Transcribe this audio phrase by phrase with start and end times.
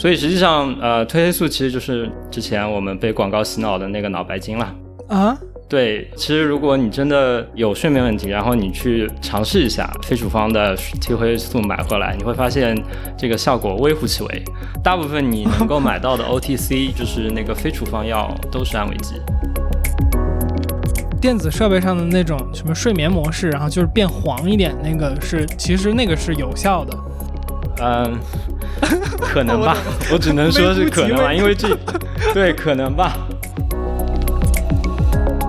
[0.00, 4.74] 所以实际上，呃，褪黑素其实就是之前我们被广告洗脑的那个脑白金了
[5.08, 5.36] 啊。
[5.68, 12.74] 对，其实如果你真的有睡眠问题，然后你去尝试一下非处方的褪黑素买回来，你会发现
[13.14, 14.42] 这个效果微乎其微。
[14.82, 19.16] 大部分你能够买到的 OTC 就是那个非处方药都是安慰剂。
[21.20, 26.96] 电子设备上的那种什么睡眠模式，然后就是变黄一点，那个是其实那个是有效的。
[27.82, 28.18] 嗯，
[29.20, 29.76] 可能吧，
[30.12, 31.76] 我只能说是可能吧，因为这
[32.32, 33.16] 对可能吧。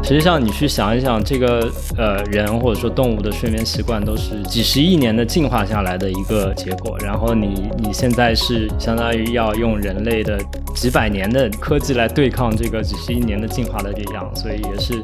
[0.03, 6.97] 实际上，你去想一想，这个呃人或者说动物的睡眠习惯都是几十亿年的进化下来的一个结果。
[6.99, 10.37] 然后你你现在是相当于要用人类的
[10.75, 15.01] 几百年的科技来对抗这个几十亿年的进化的力量，所以也是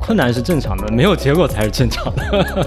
[0.00, 2.66] 困难是正常的，没有结果才是正常的。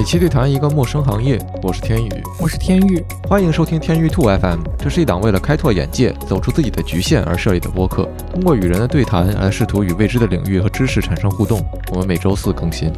[0.00, 2.08] 每期对谈一个陌生行业，我是天宇，
[2.38, 4.60] 我是天宇，欢迎收听天宇兔 FM。
[4.78, 11.62] 这是一档为了开拓眼界、走出自己的局限而设立的播客，通过与人的对谈来试图与未知的领域和知识产生互动。
[11.92, 12.90] 我们每周四更新。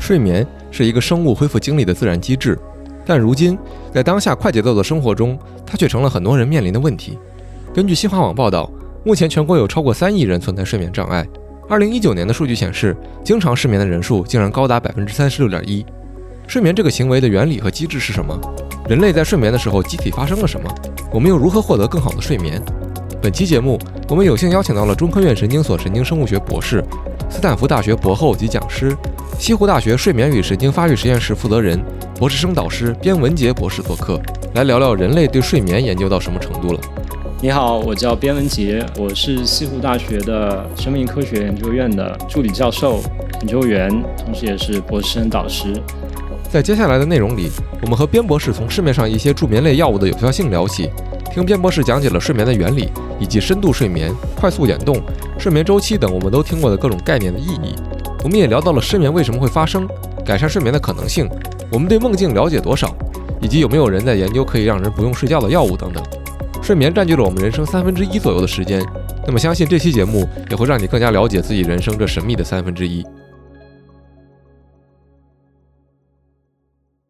[0.00, 2.58] 睡眠是一个生物恢复精力的自然机制，
[3.06, 3.56] 但如今
[3.94, 7.16] 在当下快节奏的生活中，它却成了很多人面临的问题。
[7.72, 8.68] 根据新华网报道，
[9.04, 11.24] 目前全国有超过三亿人存在睡眠障碍。
[11.68, 15.86] 二零一九年的数据显示，经常失眠的人数竟然高达百分之三十六点一。
[16.48, 18.34] 睡眠这个行为的原理和机制是什么？
[18.88, 20.74] 人类在睡眠的时候机体发生了什么？
[21.12, 22.58] 我们又如何获得更好的睡眠？
[23.20, 26.82] 本期节目，我们有幸邀请到了中科院神经所神经生物学博士、
[27.28, 28.96] 斯坦福大学博后及讲师、
[29.38, 31.78] 西湖大学睡眠与神经发育实验室负责人、
[32.18, 34.18] 博士生导师边文杰博士做客，
[34.54, 36.80] 来聊聊人类对睡眠研究到什么程度了。
[37.42, 43.02] 你好，我叫边文杰，我是西湖大学的生命科学研究院的助理教授、
[43.40, 45.74] 研究员，同时也是博士生导师。
[46.50, 47.50] 在接下来的内容里，
[47.82, 50.88] 我们和边博士从市面上一些助眠类药物的有效性聊起，
[51.30, 52.88] 听边博士讲解了睡眠的原理，
[53.20, 54.98] 以及深度睡眠、快速眼动、
[55.38, 57.74] 睡眠周期等我们都听过的各种概念的意义。
[58.24, 59.86] 我们也聊到了失眠为什么会发生，
[60.24, 61.28] 改善睡眠的可能性，
[61.70, 62.96] 我们对梦境了解多少，
[63.42, 66.02] 以及有没有人在研究可以让人不用睡觉的药物等等。
[66.62, 68.82] 睡眠占据了我们人生三分之一左右的时间，
[69.26, 73.04] 那么相信这期节目也会让你更加了解自己人生这神秘的三分之一。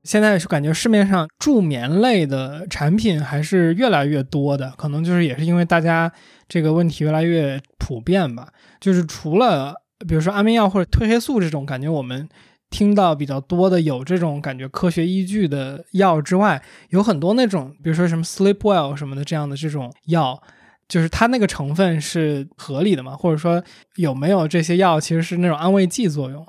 [0.05, 6.11] 现在是感觉市面上助眠类的产品还是越来越多的，可能就是也是因为大家
[6.49, 8.49] 这个问题越来越普遍吧。
[8.81, 9.75] 就是除了
[10.07, 12.29] 比如说安眠药或者褪黑素这种感觉我们
[12.71, 20.41] 听到比较多的有这种感觉科学依据的药之外，有很多那种比如说什么 Sleep Well 什么的这样的这种药，
[20.87, 23.17] 就是它那个成分是合理的吗？
[23.17, 23.63] 或者说
[23.97, 26.47] 有没有这些药其实是那种安慰剂作用？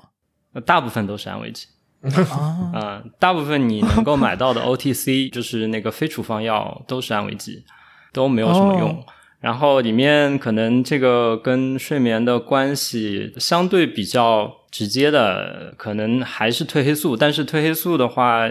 [0.64, 1.66] 大部分都是安慰剂。
[2.72, 7.62] 啊，大部分你能够买到的 OTC 就是那个非处方药都是安慰剂，
[8.12, 9.04] 都没有什么用。
[9.40, 17.16] 然后里面可能这个跟睡眠的关系相对比较直接的，可能还是褪黑素。
[17.16, 18.48] 但是褪黑素的话，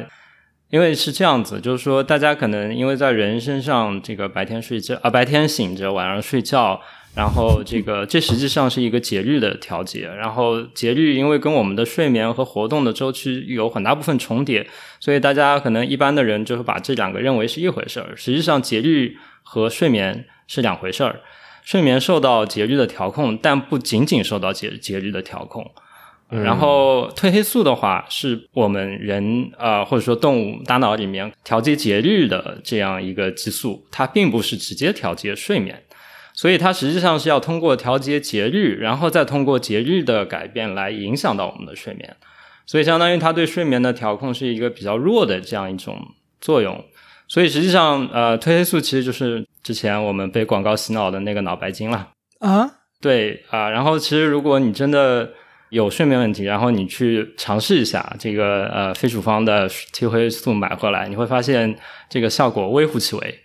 [0.70, 6.80] 因为是这样子，就是说大家可能因为在人身上，这个白天睡觉啊，白天醒着，晚上睡觉。
[7.16, 14.66] 然后这个这实际上是一个节律的调节，然后节律因为跟我们的睡眠和活动的周期有很大部分重叠，
[15.00, 18.16] 所以大家可能一般的人就会把这两个认为是一回事儿。
[18.16, 21.19] 实际上节律和睡眠是两回事儿，
[21.64, 25.69] 睡眠受到节律的调控，但不仅仅受到节节律的调控。
[26.30, 35.84] 然后褪黑素的话，是我们人啊或者说动物大脑里面调节节律的这样一个激素，它并不是直接调节睡眠。
[36.39, 42.16] 所以它实际上是要通过调节节律，然后再通过节律的改变来影响到我们的睡眠。
[42.66, 46.00] 所以相当于它对睡眠的调控是一个比较弱的这样一种
[46.39, 46.81] 作用。
[47.27, 52.07] 所以实际上，呃，褪黑素其实就是之前我们被广告洗脑的那个脑白金了
[52.39, 52.71] 啊。
[53.01, 55.29] 对啊，然后其实如果你真的
[55.71, 61.77] 有睡眠问题，然后你去尝试一下这个呃非处方的褪黑素买回来，你会发现
[62.09, 63.39] 这个效果微乎其微。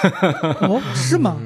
[0.66, 1.36] 哦，是吗？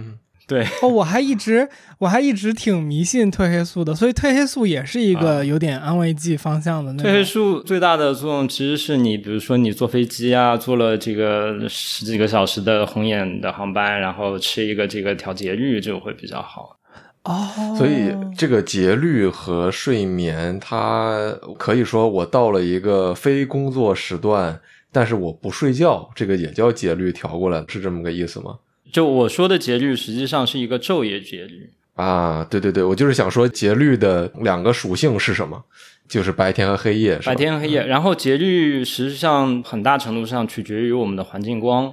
[0.53, 1.67] 对哦，我还一直
[1.97, 6.93] 我还一直挺迷信褪黑素的，所以褪黑素也是一个有点安慰剂方向的。
[7.03, 16.77] 褪黑素最大的作用其实是你，比如说你坐飞机啊，坐了这个十几个小时的红眼的航班，然后吃一个这个调节律就会比较好。
[17.25, 24.61] 哦，所以这个节律和睡眠，它可以说我到了一个非工作时段，
[24.93, 28.57] 但是我不睡觉，这个也叫节律调过来，是这么个意思吗？
[28.93, 31.71] 就我说的节律，实际上是一个昼夜节律。
[31.95, 35.65] 啊，对对对，我就是想说节律的两个属性是什么，
[36.09, 37.19] 就是白天和黑夜。
[37.25, 41.93] 白天和黑夜，然后节律实际上很大程度上取决于我们的环境光，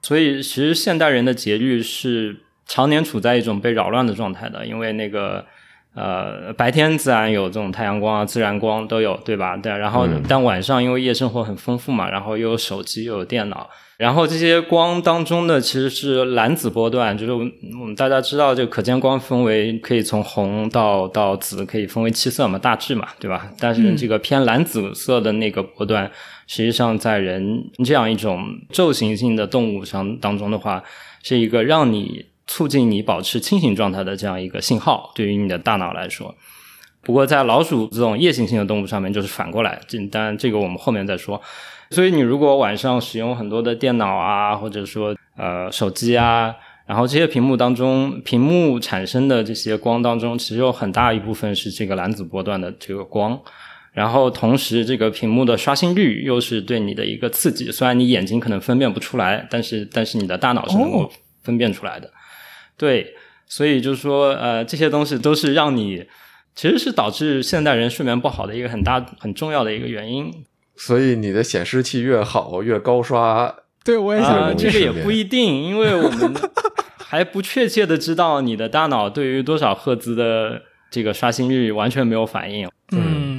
[0.00, 5.46] 所以其实现代人的节律是常年处在一种被扰乱的状态的，因为那个。
[5.94, 9.56] 呃，白天自然有这种太阳光啊，自然光都有，对吧？
[9.58, 9.70] 对。
[9.70, 13.68] 然后，但晚上因为夜生活很丰富嘛，然后又有手机，又有电脑，
[13.98, 23.50] 然后这些光当中的其实是蓝紫波段，就是我们大家知道，这个可见光分为可以从红到到紫，可以分为七色嘛，大致嘛，对吧？
[23.58, 26.10] 但是这个偏蓝紫色的那个波段，
[26.46, 28.42] 实际上在人这样一种
[28.72, 30.82] 昼行性的动物上当中的话，
[31.22, 32.31] 是一个让你。
[32.52, 36.34] 促进你保持清醒状态的这样一个信号，对于你的大脑来说。
[37.00, 39.80] 不过在老鼠这种夜行性的动物上面，就是反过来。
[39.88, 41.40] 这当然这个我们后面再说。
[41.88, 46.54] 所以你如果晚上使用很多的电脑啊，或者说呃手机啊，
[46.84, 53.40] 然后这些屏幕当中，屏幕产生的这些光当中，其实有很大一部分是这个蓝紫波段的这个光。
[53.94, 57.72] 然后同时，这个屏幕的刷新率又是对你的一个刺激。
[57.72, 61.10] 虽然你眼睛可能分辨不出来，但是但是你的大脑是能够
[61.42, 62.10] 分辨出来的。
[62.82, 63.14] 对，
[63.46, 66.04] 所以就是说，呃，这些东西都是让你，
[66.52, 70.34] 其实是导致现代人睡眠不好的一个很大很重要的一个原因。
[70.74, 76.34] 所以你的显示器越好，越高刷，对我也想，这个也不一定，因为我们
[76.98, 82.68] 还不确切的知道你的大脑对于多少赫兹的这个刷新率完全没有反应。
[82.90, 83.31] 嗯。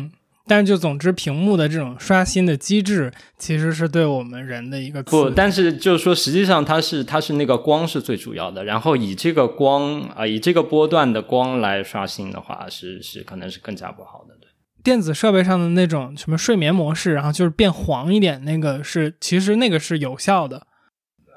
[0.46, 5.30] 但是就总之，屏幕的这种刷新的机制，其实是对我们人的一个不。
[5.30, 14.36] 但是就是说，实际上它是它是那个光是最主要的，然后以这个光啊，以这个波段的光来刷新的话，是是可能是更加不好的。
[14.42, 14.50] 对，
[14.84, 20.68] 电子设备上的那种什么睡眠模式，然后就是变黄一点，那个是其实那个是有效的。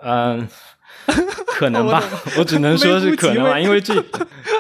[0.03, 0.47] 嗯，
[1.47, 2.03] 可能吧，
[2.39, 3.95] 我只能说是可能吧，因为这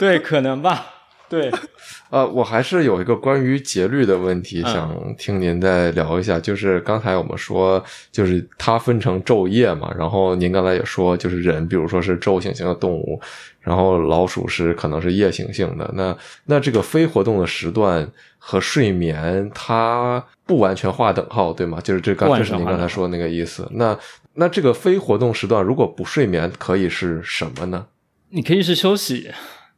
[0.01, 0.87] 对可能吧，
[1.29, 1.51] 对。
[2.09, 6.39] 呃，我还是有一个关于节律的问题，想听您再聊一下。
[6.39, 7.83] 就是刚才我们说，
[8.13, 9.93] 就是它分成昼夜嘛。
[9.99, 13.21] 然后您刚才也说，就是人，比如说是昼行性的动物，
[13.61, 15.91] 然后老鼠是可能是夜行性的。
[15.95, 18.09] 那那这个非活动的时段
[18.39, 21.81] 和睡眠，它不完全划等号，对吗？
[21.81, 23.69] 就是这刚这是您刚才说的那个意思。
[23.73, 23.99] 那
[24.35, 27.87] 那这个非活动时段如果不睡眠，可以是什么呢？
[28.31, 29.31] 你可以是休息，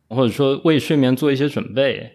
[0.08, 2.12] 或者说为睡眠做一些准备。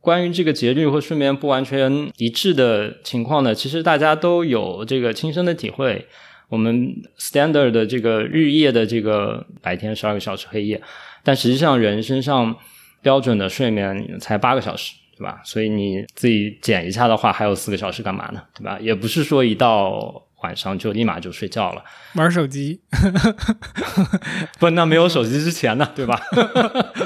[0.00, 6.06] 关于这个节律和睡眠不完全一致的情况呢，其实大家都有这个亲身的体会。
[6.48, 10.80] 我们 standard 的这个日夜的这个白天十二个小时，黑夜，
[11.22, 12.56] 但实际上人身上
[13.02, 15.40] 标准的睡眠才八个小时，对吧？
[15.44, 18.40] 所以你自己减一下的话，还有四个小时干嘛呢？
[18.54, 18.78] 对吧？
[18.80, 20.27] 也不是说一到。
[20.42, 21.82] 晚上就立马就睡觉了，
[22.14, 22.80] 玩手机，
[24.60, 26.20] 不，那没有手机之前呢，对吧？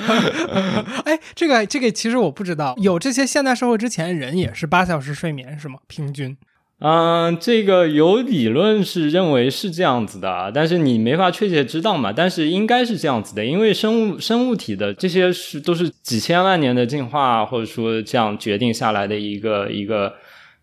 [1.06, 5.78] 哎，这个这个其实我不知道，有这些现代社会之前，人也是八小时睡眠是吗？
[5.86, 6.36] 平均？
[6.80, 12.12] 嗯，这个有理论是认为是这样子的，但是你没法确切知道嘛。
[12.12, 20.12] 但是应该是这样子的，因为生物生物体的这些是都是几千万年的进化，或者说这样决定下来的一个一个。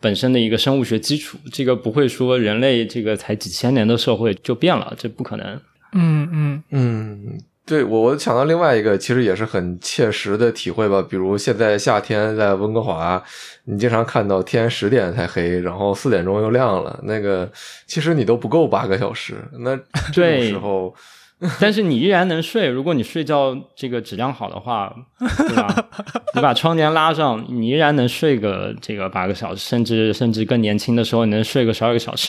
[0.01, 5.59] 本身的一个生物学基础，这个不会说人类这个才几千年的社会就变了，这不可能。
[5.93, 11.01] 嗯嗯嗯，对我我想到另外一个，其实也是很切实的体会吧。
[11.01, 13.21] 比如现在夏天在温哥华，
[13.65, 17.51] 你经常看到天十点才黑，然后四点钟又亮了，那个
[17.85, 19.35] 其实你都不够八个小时。
[19.59, 19.77] 那
[20.13, 20.95] 这种时候。
[21.59, 25.89] 但是你依然能睡，如果你睡觉这个质量好的话，对吧？
[26.35, 32.27] 你把窗帘拉上，你依然能睡个这个八个小时，甚至甚至更年轻的时候，你能睡个十二个小时。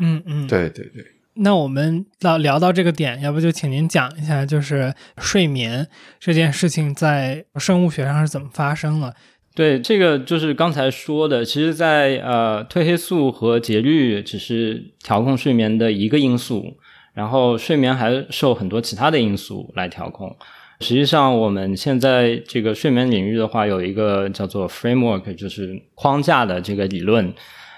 [0.00, 1.04] 嗯嗯，对对对。
[1.34, 5.86] 那我们到聊到这个点，要不就请您讲一下，就是睡眠
[6.18, 9.14] 这件事情在生物学上是怎么发生的？
[9.54, 16.78] 对，这个就是刚才说的，其实，在呃，褪黑素和节律只是调控睡眠的一个因素。
[17.14, 20.34] 然后睡眠还受很多其他的因素来调控。
[20.80, 27.32] 实际上，我们现在这个睡眠领域的话，有一个叫做 framework，就是框架的这个理论，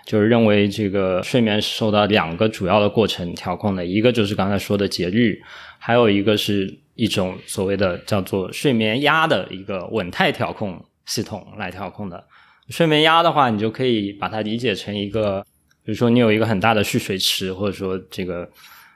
[0.06, 5.38] 就是认为这个睡眠受到两个主要的过程调控的，一个就是刚才说的节律，
[5.78, 12.24] 还有一个是一种所谓的叫做睡眠压的一个稳态调控系统来调控的。
[12.70, 15.44] 睡眠压的话，你就可以把它理解成一个，
[15.84, 18.48] 比如说你有一个很大的蓄水池，或者说这个。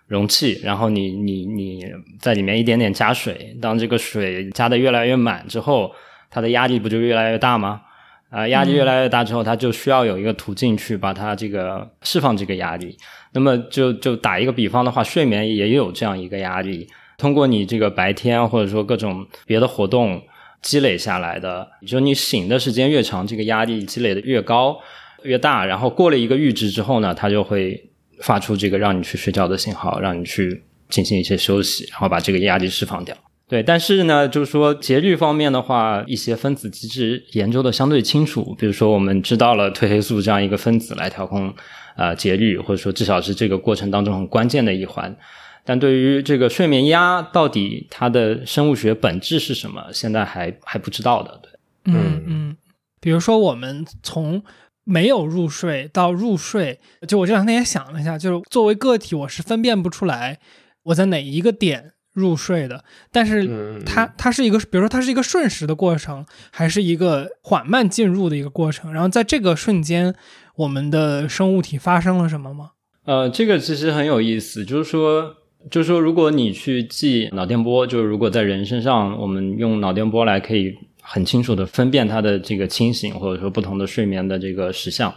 [0.09, 1.85] 容器，然后你你你
[2.19, 5.93] 在里面一点点加水，当这个水加的越来越满之后，
[6.31, 7.83] 它的压力不就越来越大吗？
[8.31, 12.97] 啊，压力越来越大之后，它就需要有一个途径去把它这个释放这个压力。
[13.33, 16.88] 那么就就打一个比方的话，睡眠也有这样一个压力。
[17.17, 20.23] 通过你这个白天或者说各种别的活动
[20.62, 24.79] 积累下来的，就你醒的时间越长，这个压力积累的越高
[25.23, 27.88] 越大，然后过了一个阈值之后呢，它就会
[28.23, 33.17] 发出这个让你去睡觉的信号，让你去进行一些休息，然后把这个压力释放掉。
[33.49, 41.51] 对，但是呢，就是说节律方面的话，一些分子机制研究的相对清楚，比如说我们知道了褪黑素这样一个分子来调控
[41.97, 45.17] 啊节律，或者说至少是这个过程当中很关键的一环。
[45.65, 51.41] 但对于这个睡眠压到底它的生物学本质是什么，现在还还不知道的。
[51.43, 52.57] 对，嗯嗯，
[53.01, 54.43] 比如说我们从
[54.88, 60.38] 没有入睡到入睡，就我这两天也想了一下，就是作为个体，我是分辨不出来
[60.85, 61.92] 我在哪一个点。
[62.14, 68.92] 入睡的，但是它它是一个，比如说它是一个瞬时的过程，还是一个缓慢进入的一个过程？
[68.92, 70.12] 然后在这个瞬间，
[70.57, 72.71] 我们的生物体发生了什么吗？
[73.04, 75.37] 呃，这个其实很有意思，就是说，
[75.71, 80.75] 就是说，如果你去记脑电波，就是如果在人身上，我们用脑电波来可以
[81.11, 85.15] 很清楚的分辨他的这个清醒或者说不同的睡眠的这个实相，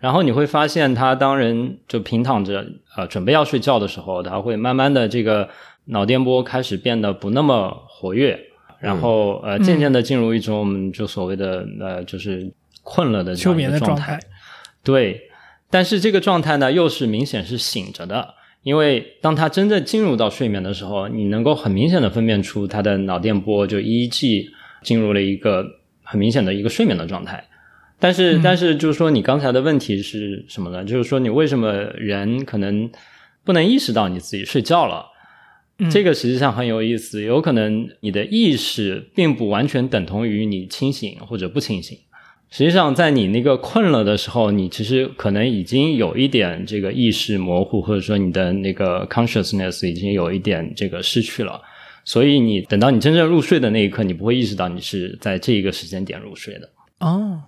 [0.00, 2.66] 然后你会发现，他当人就平躺着
[2.96, 5.48] 呃准备要睡觉的时候，他会慢慢的这个。
[5.90, 8.38] 脑电波开始变得不那么活跃，
[8.78, 12.46] 然后呃，渐渐的进入一种我们就所谓的呃，就是
[12.82, 14.20] 困了的这样一个状态。
[14.84, 15.18] 对，
[15.70, 24.44] 但是这个状态呢，又是明显是醒着的，因为当他真正进入到睡眠的时候，你能够很明显的分辨出他的脑电波就 EEG
[24.82, 25.64] 进入了一个
[26.02, 27.44] 很明显的一个睡眠的状态。
[27.98, 30.84] 但是，但是就是说，你刚才的问题是什么呢？
[30.84, 32.88] 就是说，你为什么人可能
[33.44, 35.06] 不能意识到你自己睡觉了？
[35.90, 41.98] 这个实际上很有意思，有可能你的意识并不完全等同于你清醒或者不清醒。
[42.50, 51.60] 实际上，在你那个困了的时候，你其实可能已经有一点这个意识模糊，或者说你的那个 consciousness 已经有一点这个失去了。
[52.08, 56.70] 所以，你等到你真正入睡的那一刻，你不会意识到你是在这一个时间点入睡的。
[57.00, 57.42] 哦，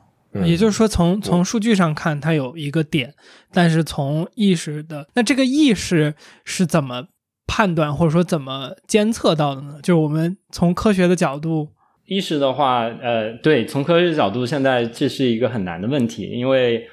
[0.45, 3.15] 也就是说，从从数据上看，它有一个点，
[3.53, 6.15] 但是从意识的那这个意识
[6.45, 7.09] 是怎么？
[7.53, 9.75] 判断或者说怎么监测到的呢？
[9.83, 11.69] 就是我们从科学的角度，
[12.07, 16.87] 意识的话，呃，对，从科学角度，现在这是一个很难的问题，因为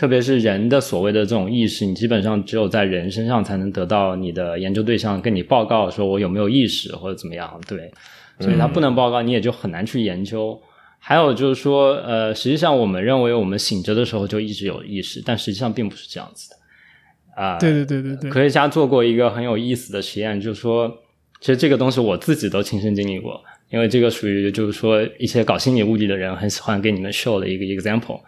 [0.00, 7.92] 特别是人的所谓的这种意识，你基本上只有在人身上才能得到你的研究对象跟你报告说我有没有意识或者怎么样，对，
[8.38, 10.58] 所以他不能报告，你也就很难去研究。
[10.98, 16.56] 还有就是说，呃，实际上我们认为我们醒着的时候就一直有意识，但实际上并不是这样子的。
[17.42, 20.90] 啊，对对对对对，科学家做过一个很有意思的实验，就是说，
[21.42, 23.38] 其实这个东西我自己都亲身经历过，
[23.68, 28.18] 因为这个属于就是说一些搞心理物理的人很喜欢给你们 show 的一个 example，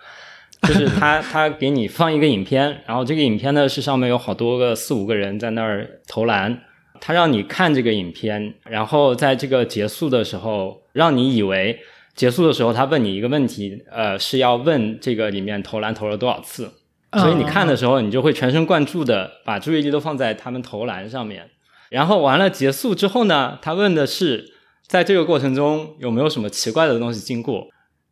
[0.69, 6.63] 就是他他给你放一个影片，然后这个影片呢是上面有好多个四五个人在那儿投篮，
[7.01, 11.81] 他让你看这个影片，然后在这个结束的时候，让你以为
[12.15, 16.71] 结束的时候他问你一个问题，呃，是要问这个里面投篮投了多少次。
[17.19, 21.51] 所以你看的时候，你就会全神贯注的把注意力都放在他们投篮上面，
[21.91, 24.55] 然后完了结束之后呢，他问的是
[24.87, 27.67] 在这个过程中有没有什么奇怪的东西经过，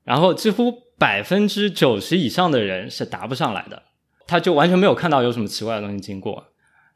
[0.05, 3.83] 然后几乎百分之九十以上的人是答不上来的，
[4.27, 6.45] 他就完全没有看到有什么奇怪的东西经过，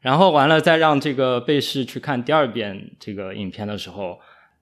[0.01, 4.19] 然后完了再让这个被试去看第二遍这个影片的时候。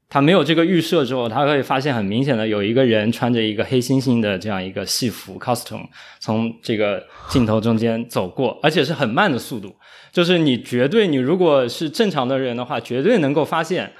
[0.09, 5.87] 他没有这个预设之后，他会发现很明显的有一个人穿着一个黑猩猩的这样一个戏服 costume
[6.19, 9.75] 从这个镜头中间走过，而且是很慢的速度。
[10.11, 13.91] 就是你绝对，你如果是正常的人的话，绝对能够发现。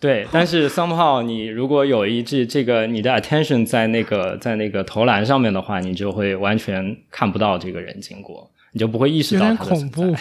[0.00, 10.16] 对，但是 somehow 你如果有一这这个你的 attention 在那个在那个投篮上面的话，你就会完全看不到这个人经过，你就不会意识到他的恐怖。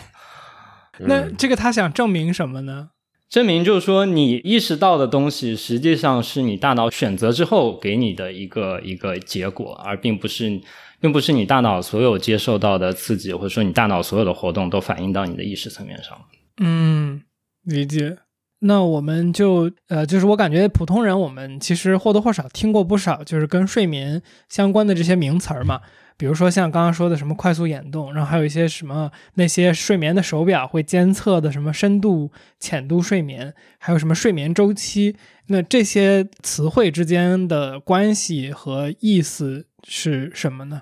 [1.08, 2.90] 那这个他想证明什么呢？
[3.30, 10.60] 证明就是说，你意识到的东西实际上是你大脑选择之后给你的一个一个结果，而并不是，
[11.00, 16.18] 并不是你大脑所有接受到的刺激，或者说你大脑所有的活动都反映到你的意识层面上。
[16.58, 17.22] 嗯，
[17.64, 18.18] 理解。
[18.60, 25.80] 那我们就呃，就是我感觉普通人，我们其实或多或少听过不少，就是跟睡眠相关的这些名词儿嘛。
[26.18, 35.16] 比如说像刚刚说的什么快速眼动，然后还有一些什么那些睡眠的手表会监测的什么深度、浅度睡眠，还有什么睡眠周期，
[35.48, 40.82] 那这些词汇之间的关系和意思是什么呢？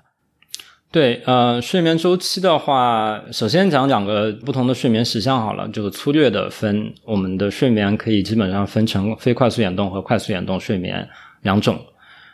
[0.98, 11.08] 对，呃，睡眠周期的话，首先讲两个不同的睡眠时相好了，就粗略的分，我们的睡眠可以基本上分成非快速眼动和快速眼动睡眠
[11.42, 11.78] 两种。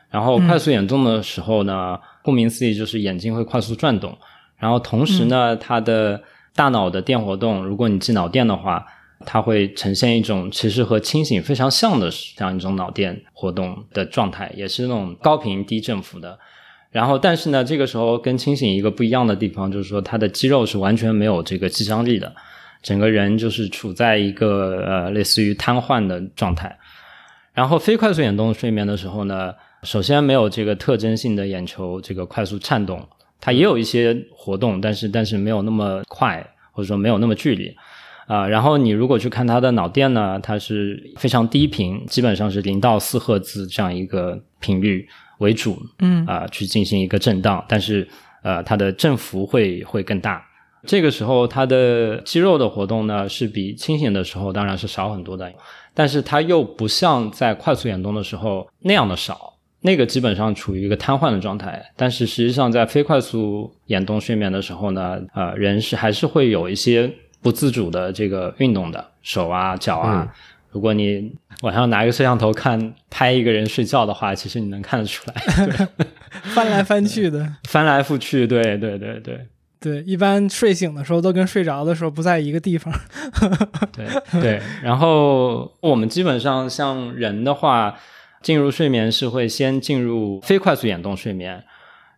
[0.08, 1.98] 然后快速眼动的时候呢？
[2.22, 4.16] 顾名思义，就是眼睛会快速转动，
[4.56, 6.22] 然后同时呢，它的
[6.56, 8.82] 大脑的电活动，如果你记脑电的话，
[9.26, 16.38] 它会呈现一种其实和清醒非常像的这样一种脑电活动的状态，也是那种高频低振幅的。
[16.94, 22.32] 然后，但是呢，这个时候跟清醒一个不一样的地方，就是说它的肌肉是完全没有这个肌张力的，
[22.84, 26.78] 整个人就是处在一个呃类似于瘫痪的状态。
[27.52, 33.04] 然后非快速眼动睡眠的时候呢，首先没有这个特征性的眼球这个快速颤动，
[33.40, 37.74] 它也有一些活动，但是但是没有那么快，或者说没有那么剧烈
[38.28, 38.46] 啊。
[38.46, 45.08] 然后你如果去看它的脑电呢，它是非常低频，基本上是零到四赫兹这样一个频率。
[45.38, 48.06] 为主，嗯啊，去进行一个震荡，但是
[48.42, 50.44] 呃，它的振幅会会更大。
[50.86, 55.50] 这个时候，它的肌肉的活动呢，是比清醒的时候当然是少很多的，
[55.94, 61.82] 但是它又不像在快速眼动的时候那样的少，那个基本上处于一个瘫痪的状态。
[61.96, 67.10] 但是实际上，在非快速眼动睡眠的时候呢，呃，人是还是会有一些
[67.40, 70.30] 不自主的这个运动的，手啊、脚啊。
[70.74, 75.86] 如果你晚上拿一个摄像头看拍一个人睡觉的话，其实你能看得出来，
[76.52, 79.46] 翻来翻去的， 翻来覆去，对对对对。
[79.78, 82.92] 对，一般睡醒的时候都跟睡着的时候不在一个地方，
[83.94, 84.06] 对
[84.40, 84.60] 对。
[84.82, 87.94] 然后我们基本上像人的话，
[88.42, 91.62] 进入睡眠是会先进入非快速眼动睡眠，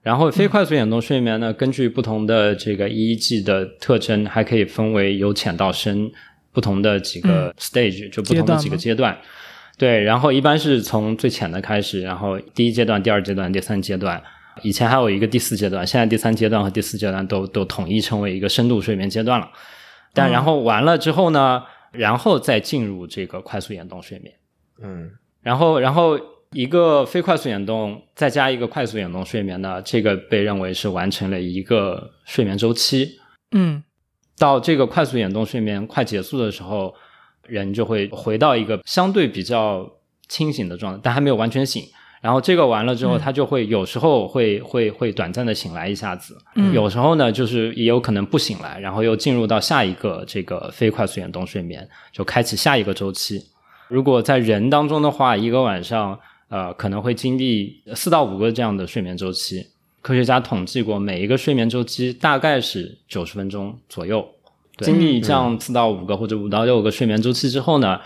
[0.01, 6.11] 然后非快速眼动睡眠呢，根据不同的这个 EEG 的特征，还可以分为由浅到深。
[6.57, 9.15] 不同的几个 stage 就不同的几个阶段，
[9.77, 14.23] 对，然后一般是从最浅的开始，然后第一阶段、第二阶段、第三阶段，
[14.63, 19.51] 以前还有一个第四阶段，现在第三阶段和第四阶段都都统一成为一个深度睡眠阶段了。
[20.15, 24.35] 但然后完了之后呢，然后再进入这个快速眼动睡眠，
[24.83, 25.11] 嗯，
[25.43, 26.19] 然后然后
[26.53, 33.19] 一个非快速眼动再加一个快速眼动睡眠呢，这个被认为是完成了一个睡眠周期，
[33.53, 33.83] 嗯。
[34.39, 36.95] 到这个快速眼动睡眠快结束的时候，
[37.47, 39.91] 人就会回到一个相对比较
[40.29, 41.85] 清醒的状态，但还没有完全醒。
[42.23, 46.37] 然后这个完了之后，他就会有时候会会会短暂的醒来一下子，
[46.73, 53.41] 有时候呢就是也有可能不醒来，然后又进入到下一个这个非快速眼动睡眠，就开启下一个周期。
[53.89, 59.65] 如果在人当中的话，一个晚上呃可能会经历四到五个这样的睡眠周期。
[60.07, 64.25] 科学家统计过，每一个睡眠周期大概是九十分钟左右。
[64.79, 67.99] 经历这样四到五个或者五到六个睡眠周期之后呢，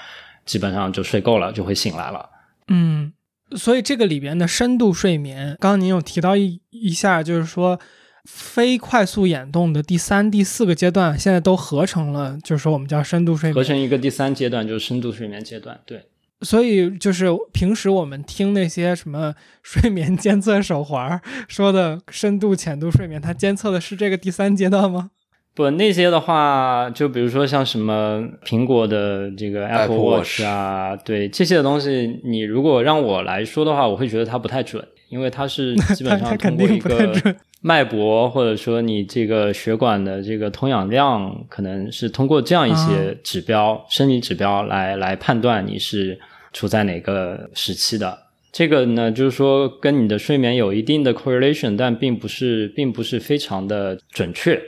[0.47, 2.31] 基本上就睡够了，就会醒来了。
[2.69, 3.13] 嗯，
[3.55, 7.79] 所以这个里边的深度睡眠，刚刚您有提到一一下，就是说
[8.25, 15.79] 非快速眼动的第三、第四个阶段，现在都合成了，就是说我们叫深度睡眠，合成一个第三阶段就是深度睡眠阶段。
[15.85, 16.07] 对。
[16.43, 25.11] 所以就是平时我们听那些什么 睡眠监测手环说的深度浅度睡眠，它监测的是这个第三阶段吗？
[25.55, 37.13] 不，那些的话，就比如说像什么苹果的这个 Apple Watch 啊，对这些东西，你如果让我来说的话，我会觉得它不太准，因为它是 基本上通过一个
[37.61, 46.19] 脉搏或者说你这个血管的这个通氧量，可能是通过这样一些指标、生理指标来来判断你是。
[46.53, 48.19] 处在哪个时期的
[48.53, 49.13] 这个呢？
[49.13, 54.61] 就是说跟你的睡眠有一定的 correlation，但并不是并不是非常的准确。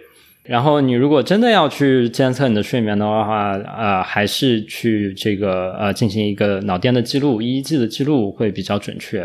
[0.44, 9.22] 然后你如果真的要去监测你的睡眠的话，啊，还是去这个呃进行一个脑电的记录，EEG 的记录会比较准确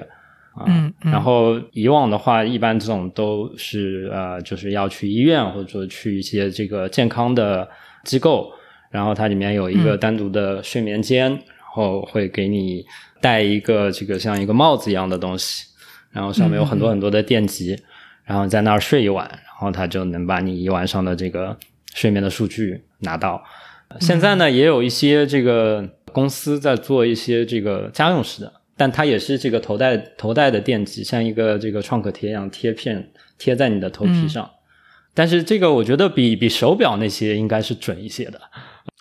[0.54, 0.66] 啊。
[0.68, 0.94] 嗯。
[1.02, 7.68] 然后以往的话，一般这种都是呃就是要去医院或者说去一些这个健康的
[8.04, 8.52] 机构，
[8.90, 11.40] 然后它里面有一个单独的睡眠间。
[11.78, 12.84] 后会给你
[13.22, 15.68] 戴一个这个像一个帽子一样的东西，
[16.10, 17.78] 然后上面有很多很多的电极，
[18.26, 21.56] 然后在那儿睡一晚，然后它就能把你一晚上的这个
[21.94, 23.44] 睡眠的数据拿到。
[24.00, 34.50] 现在呢，也有一些这个公司在做一些这个家用式的，但它也是这个头戴头戴的电极，像一个这个创可贴一样贴片贴在你的头皮上。
[35.14, 38.42] 但是这个我觉得比比手表那些应该是准一些的。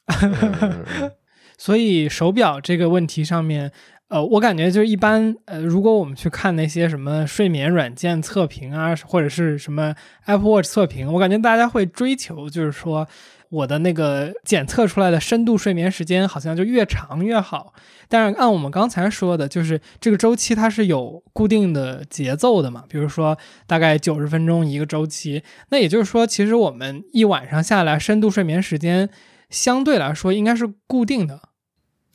[1.58, 3.70] 所以手表这个问题上面，
[4.08, 9.94] 呃，我感觉就是一般，呃，如果我们去看那些什么睡眠软件测评啊，或者是什么
[10.26, 13.08] Apple Watch 测评，我感觉大家会追求，就是说
[13.48, 17.72] 我的那个检测出来的深度睡眠时间好像就越长越好。
[18.08, 29.08] 但是按我们刚才说的，就是这个周期它是有固定的节奏的嘛，比如说大概九十分钟一个周期，那也就是说，其实我们一晚上下来深度睡眠时间
[29.50, 31.40] 相对来说应该是固定的。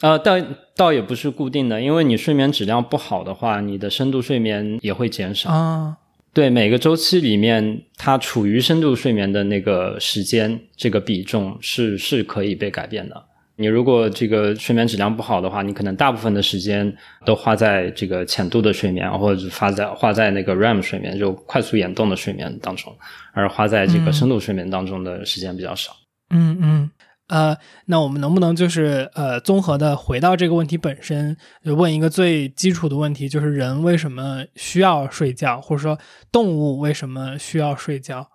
[0.02, 0.34] 呃，倒
[0.76, 5.98] 倒也不是固定的，因为你睡眠质量不好的话，你的深度睡眠也会减少啊。
[6.34, 13.26] 对，每个周期里面，它处于深度睡眠的那个时间，这个比重是是可以被改变的。
[13.58, 16.91] 你如果这个睡眠质量不好的话，你可能大部分的时间
[17.24, 22.91] 都花在这个浅度的睡眠，或者花在花在那个 REM 睡眠，就快速眼动的睡眠当中，
[23.34, 25.91] 而花在这个深度睡眠当中的时间比较少。
[26.32, 26.89] 嗯嗯。
[27.32, 35.98] 呃，那我们能不能就是呃，综合的回到这个问题本身，问一个最基础的问题，就是人为什么需要睡觉，或者说
[36.30, 38.28] 动物为什么需要睡觉？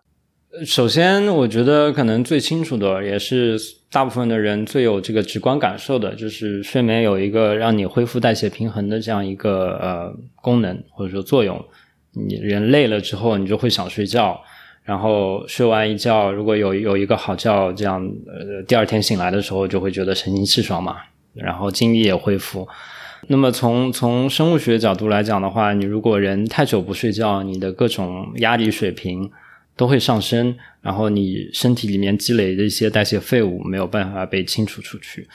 [0.64, 3.59] 首先，我觉得可能最清楚的，也是
[3.90, 11.62] 大部分的人最有这个直观感受的，就是睡眠有一个让你恢复代谢平衡的这样一个呃功能或者说作用。
[12.12, 14.40] 你人累了之后，你就会想睡觉。
[14.87, 20.96] 然后睡完一觉，如果有有一个好觉，这样呃，第二天醒来的时候就会觉得神清气爽嘛，
[21.35, 22.66] 然后精力也恢复。
[23.27, 29.29] 那么从从生物学角度来讲的话，你如果人太久不睡觉，你的各种压力水平
[29.77, 35.27] 都会上升，然后你身体里面积累的一些代谢废物没有办法被清除出去，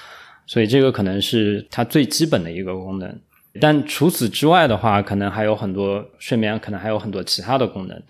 [0.46, 3.20] 所以这个可能是它最基本的一个功能。
[3.60, 8.02] 但除此之外的话，可能还有很多睡眠，可能还有很多其他的功能。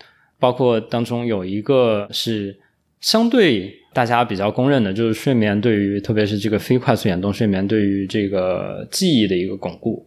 [0.42, 2.58] 包括当中有一个是
[3.00, 10.04] 相对大家比较公认的，就是睡眠对于特别是这个非快速眼动睡眠对于这个记忆的一个巩固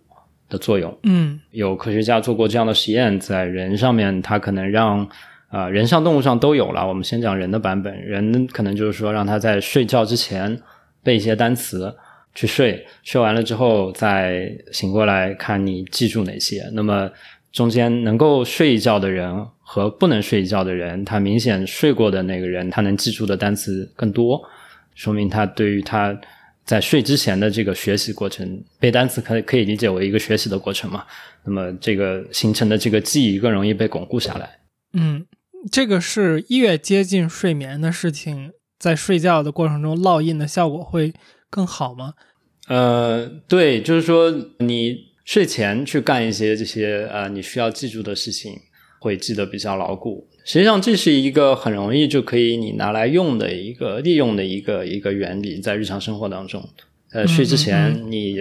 [0.50, 0.94] 的作用。
[1.04, 5.08] 嗯，有科学家做过这样的实验，在人上面，它可能让
[5.48, 6.86] 啊人上动物上都有了。
[6.86, 10.60] 我们先讲人的版本，人可能就是说让他在睡觉之前
[11.02, 11.96] 背一些单词
[12.34, 16.70] 去睡，睡完了之后再醒过来看你记住哪些。
[16.74, 17.10] 那么
[17.56, 19.48] 中间能够睡一觉的人。
[19.68, 24.40] 和不能睡一觉的人，他明显睡过的那个人，他能记住的单词更多，
[24.94, 26.16] 说明他对于他
[26.64, 31.04] 在睡之前的这个学习过程，背单词可可以理解为一个学习的过程嘛？
[31.44, 34.60] 那么这个形成的这个记忆更容易被巩固下来。
[34.94, 35.26] 嗯，
[35.72, 41.12] 这个是越接近睡眠的事情，在睡觉的过程中烙印的效果会
[41.50, 42.14] 更好吗？
[42.68, 48.54] 呃，对，就是说你睡前去干一些这些呃你需要记住的事情。
[48.98, 50.28] 会记得比较牢固。
[50.44, 56.68] 实际上，这是一个很容易就可以你拿来用的一个利用的一个一个原理，在日常生活当中。
[57.12, 58.36] 呃，睡之前你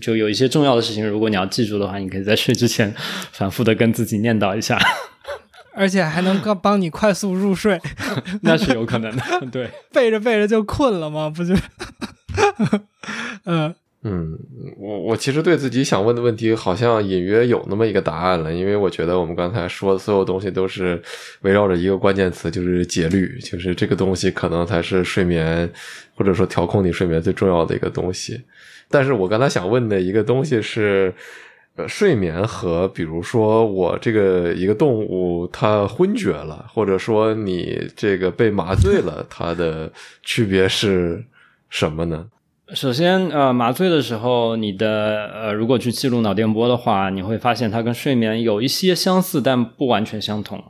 [0.00, 2.92] 就有一些重要的事情，如果你要记住的话，你可以在睡之前
[3.30, 4.76] 反复的跟自己念叨一下，
[5.76, 7.80] 而且还能帮帮你快速入睡。
[8.42, 9.70] 那是有可能的，对。
[9.94, 11.30] 背着背着就困了吗？
[11.30, 11.54] 不就？
[13.44, 13.72] 嗯。
[14.04, 14.36] 嗯，
[14.78, 21.00] 我我其实对自己想问的问题好像隐约有那么一个答案了，因为我觉得我们刚才说的所有东西都是
[21.42, 25.70] 围绕着一个关键词，就是节律，就是这个东西可能才是睡眠
[26.16, 28.42] 或者说调控你睡眠最重要的一个东西。
[28.90, 31.14] 但是我刚才想问的一个东西是，
[31.76, 39.92] 呃，睡眠和比如说我这个一个动物它昏厥了，或者说你这个被麻醉了，它的
[40.24, 41.24] 区别是
[41.70, 42.26] 什么呢？
[42.74, 50.62] 首先，呃，麻醉的时候，你的呃，如果去记录脑电波的话，你会发现它跟睡眠有一些相似，但不完全相同。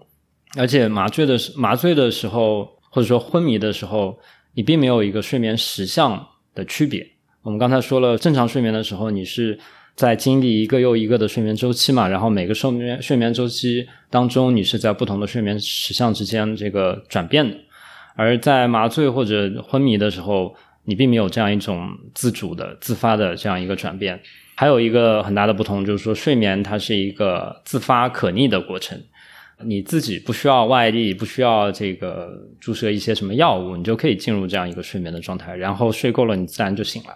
[0.58, 4.18] 而且麻醉的麻醉的时候，或者说昏迷的时候，
[4.54, 7.06] 你并没有一个睡眠实相的区别。
[7.42, 9.56] 我们刚才说了，正常睡眠的时候，你是
[9.94, 17.56] 在经历一个又一个的睡眠周期嘛，然后每个睡眠睡眠周期当中，你是在不同的睡眠实相之间这个转变的。
[18.16, 24.20] 而在麻醉或者昏迷的时候，你并没有这样一种自主的、自发的这样一个转变。
[24.54, 29.00] 还有一个很大的不同就是说，睡眠它是一个自发可逆的过程，
[29.64, 37.10] 你自己不需要外力，不需要这个注射一些什么药物，你就可以进入这样一个睡眠的状态，然后睡够了，你自然就醒了。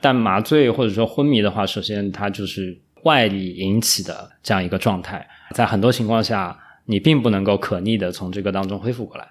[0.00, 9.28] 但麻醉或者说昏迷的话，首先它就是外力引起的这样一个状态，在很多情况下，你并不能够可逆的从这个当中恢复过来。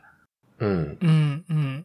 [0.59, 1.83] 嗯嗯嗯。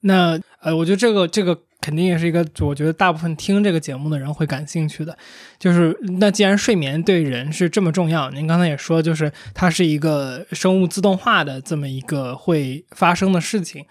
[0.00, 5.16] 那呃，我觉得这个这个肯定也是一个，我觉得大部分听这个节目的人会感兴趣的，
[5.58, 13.84] 就是那既然睡眠对人是这么重要，您刚才也说，就是它是一个生物自动化的这么一个会发生的事情。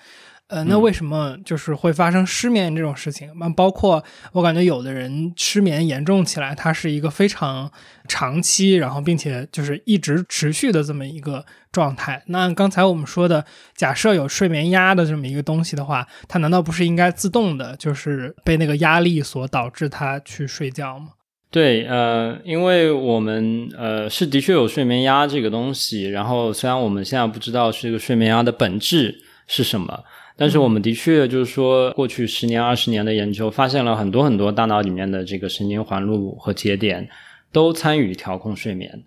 [0.49, 3.31] 呃，那为什么就是会发生失眠这种事情？
[3.39, 7.71] 那包括我感觉有的人失眠严重起来，它是一个非常
[8.07, 12.23] 长期，然后并且就是一直持续的这么一个状态。
[12.25, 21.09] 那刚才我们说的，假设有睡眠压的这么一个东西的话，它难道不是应该自动的，就是被那个压力所导致它去睡觉吗？
[21.51, 30.03] 对，呃，因为我们呃是的确有睡眠压这个东西，然后虽然我们现在不知道这个睡眠压的本质是什么。
[30.39, 37.09] 但是我们的确就是说，过去十年、二十年的研究发现了很多很多大脑里面的这个神经环路和节点
[37.51, 39.03] 都参与调控睡眠，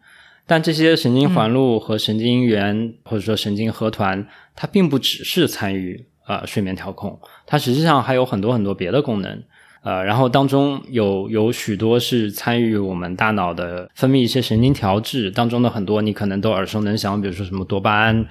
[0.47, 9.43] 但这些神经环路和神经元或者说神经核团，它并不只是参与呃睡眠调控，它实际上还有很多很多别的功能。
[9.85, 18.25] 呃，然后当中有有许多是参与我们大脑的分泌一些神经调制当中的很多，你可能都耳熟能详，比如说什么多巴胺，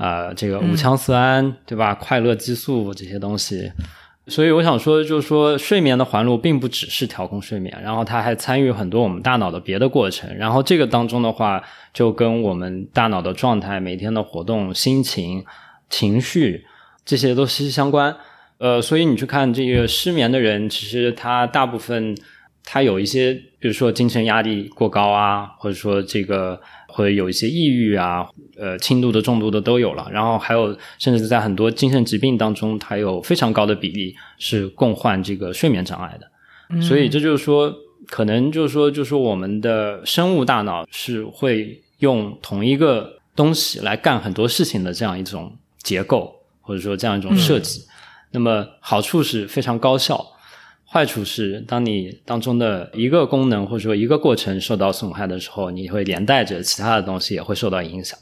[0.00, 1.94] 啊，这个五羟色胺，对吧？
[1.94, 3.70] 快乐激素这些东西。
[4.26, 10.34] 所以我想说，就是说睡眠的环路并不只是调控睡眠，然后它还参与很多我们大脑的别的过程。
[10.36, 15.44] 然后这个当中的话，就跟我们大脑的状态、每天的活动、心情、
[15.88, 16.64] 情绪
[17.04, 18.16] 这些都息息相关。
[18.58, 22.14] 呃，所以你去看这个失眠的人，其实他大部分
[22.62, 26.60] 他有一些，比如说精神压力过高啊，或者说这个
[26.92, 30.08] 会有一些抑郁啊，呃，轻度的、重度的都有了。
[30.12, 36.82] 然后还有，甚至在很多精神疾病当中，它有非常高的比例是共患这个睡眠障碍的。
[36.82, 37.74] 所以这就是说，
[38.06, 47.82] 可能就是说，就是我们的生物大脑是会用同一个东西来干很多事情的这样一种结构，或者说这样一种设计。
[48.32, 50.24] 那么好处是非常高效，
[50.92, 58.18] 坏处是当你当中的一个功能或者说一个过程受到损害的时候，你会连带着其他的东西也会受到影响。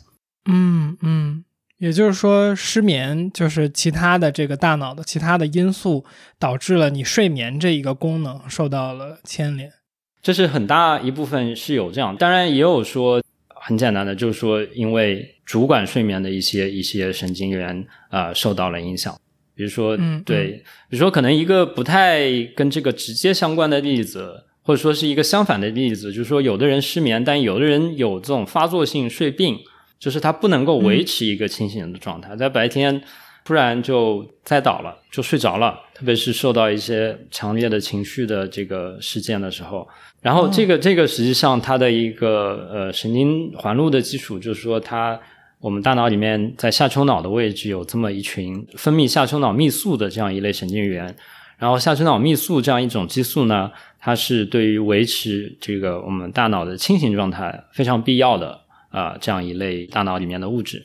[0.51, 1.45] 嗯嗯，
[1.79, 6.05] 也就是说，失眠就是其他的这个大脑的其他的因素
[6.39, 9.73] 导致了你睡眠这一个功能受到了牵连。
[10.21, 19.19] 这是很大一部分是有这样，当然也有说很简单的，就是说因为主管睡眠的一些一些神经元啊受到了影响。
[19.59, 29.59] 比如说，嗯对，比如说，可能一个不太跟这个直接相关的例子，或者说是一个相反的例子，就是说，有的人失眠，但有的人有这种发作性睡病，
[29.99, 33.03] 就是他不能够维持一个清醒的状态，在白天
[33.45, 39.89] 突然就栽倒了，就睡着了，特别是受到一些强烈的情绪的这个事件的时候，
[40.23, 45.19] 然后这个这个实际上它的一个呃神经环路的基础，就是说它。
[45.61, 51.13] 我们大脑里面在下丘脑的位置有这么一群分泌下丘脑泌素的这样一类神经元，
[51.59, 60.81] 然后下丘脑泌素这样一种激素呢，它是对于维持这个我们大脑的清醒状态非常必要的啊这样一类大脑里面的物质。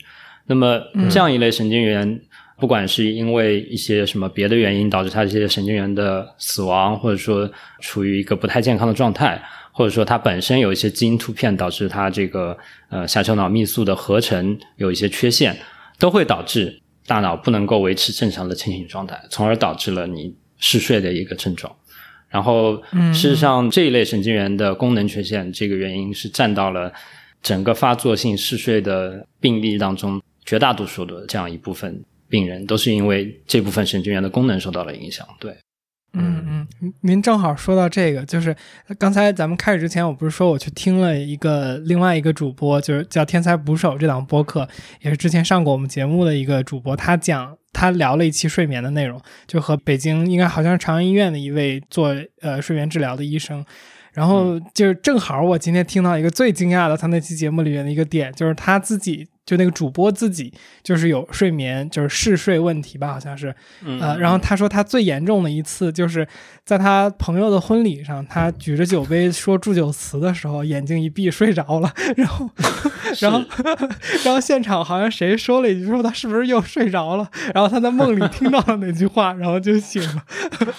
[0.46, 2.20] 那么这样一类神经元，
[2.58, 9.40] 不管是因为一些什么别的原因导致它这些神经元的死亡，或者说处于一个不太健康的状态。
[9.76, 12.56] 或者说它本身有一些基因突变，导致它这个
[12.90, 15.56] 呃下丘脑泌素的合成有一些缺陷，
[15.98, 21.74] 都会导致大脑不能够维持正常的清醒状态，从而导致了你嗜睡的一个症状。
[22.28, 22.80] 然后，
[23.12, 26.92] 事实上这一类神经元的功能缺陷，这个原因是占到了
[27.42, 35.26] 整个发作性嗜睡的病例当中绝大多数的这样一部分病人，都是因为这部分神经元的功能受到了影响。
[35.40, 35.52] 对。
[36.14, 38.54] 嗯嗯，您正好说到这个，就是
[38.98, 44.68] 刚才咱们开始之前，我不是说我去听了一个另外一个主播，就是叫天才捕手这档播客，
[45.00, 53.64] 也是之前上过我们节目的一个主播，他讲他聊了一期睡眠的内容，就和北京应该好像是长安医院的一位做呃睡眠治疗的医生，
[54.14, 59.28] 然后就是正好我今天听到一个最惊讶的他那期节目里面的一个点，就是他自己。
[59.46, 60.50] 就那个主播自己
[60.82, 63.54] 就是有睡眠，就是嗜睡问题吧，好像是，
[64.00, 66.26] 呃，然后他说他最严重的一次就是
[66.64, 72.48] 在他朋友的婚礼上，他举着酒杯说祝酒词的时候，眼睛一闭睡着了，然后，
[73.20, 73.42] 然后，
[74.24, 80.24] 然后现场好像谁说了一句说他是不是又睡着了，然后他在梦里听到了那句话，然后就醒了，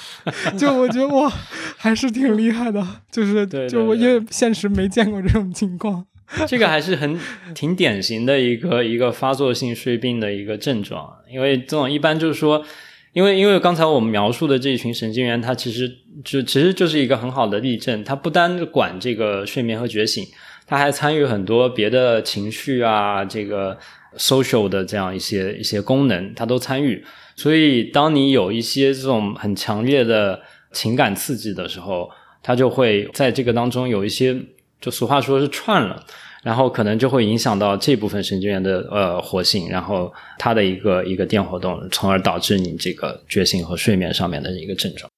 [0.57, 1.31] 就我觉得哇，
[1.77, 6.05] 还是挺厉害的，就是就我因为现实没见过这种情况。
[6.47, 7.19] 这个还是很
[7.53, 12.65] 挺典型的一个一个发作性睡病的一个症状，因为这种一般就是说，
[13.13, 15.87] 因为因为刚才我们描述的这一群神经元，它其实
[16.23, 20.25] 就其实就是一个很好的例证，它不单管这个睡眠和觉醒，
[20.65, 23.77] 它还参与很多别的情绪啊，这个
[24.17, 27.03] social 的这样一些一些功能，它都参与。
[27.35, 32.09] 所以，当你有一些这种很强烈的情感刺激的时候，
[32.41, 34.35] 它就会在这个当中有一些。
[34.81, 36.05] 就俗话说是串了，
[36.43, 45.09] 然后可能就会影响到这部分神经元的呃活性，然后它的一个一个电活动，从而导致你这个觉醒和睡眠上面的一个症状。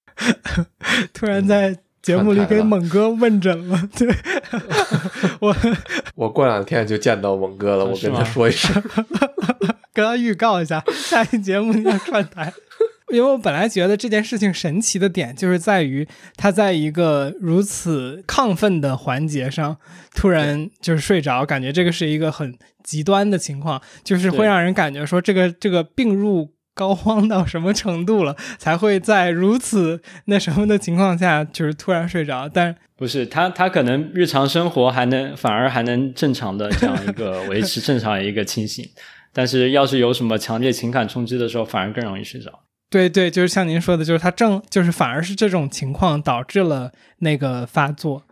[1.14, 1.76] 突然在
[2.08, 4.08] 节目里给猛哥问诊了， 对。
[5.42, 5.56] 我
[6.16, 8.82] 我过两天就见到猛哥了，我跟他说一声，
[9.94, 12.54] 跟他预告一下，下一节目要串台。
[13.10, 19.78] 因为我本来觉得这件事情神奇的点，就是在于他在一个如此亢奋的环节上，
[20.16, 32.48] 突然就是睡着，感觉这个是一个很极端的情况，就是会让人感觉说这个这个病入膏肓到什么程度了， 才会在如此那什么的情况下， 就是突然睡着。
[32.48, 38.88] 但不是他，他可能日常生活还能反而还能正常的这样一个维持正常一个清醒。
[39.34, 42.52] 但是要是有什么强烈情感冲击的时候，反而更容易睡着。
[42.90, 48.24] 对对，就是像您说的，就是他正就是反而是这种情况导致了那个发作。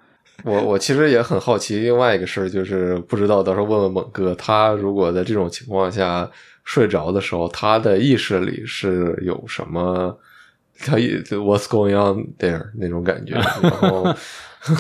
[0.44, 6.30] 我我其实也很好奇，另外一个事儿就是不知道，到时候问问猛哥，他如果在这种情况下
[6.66, 10.20] 睡着的时候，他的意识里是有什么？
[10.80, 14.14] 他 What's going on there 那种感觉， 然后。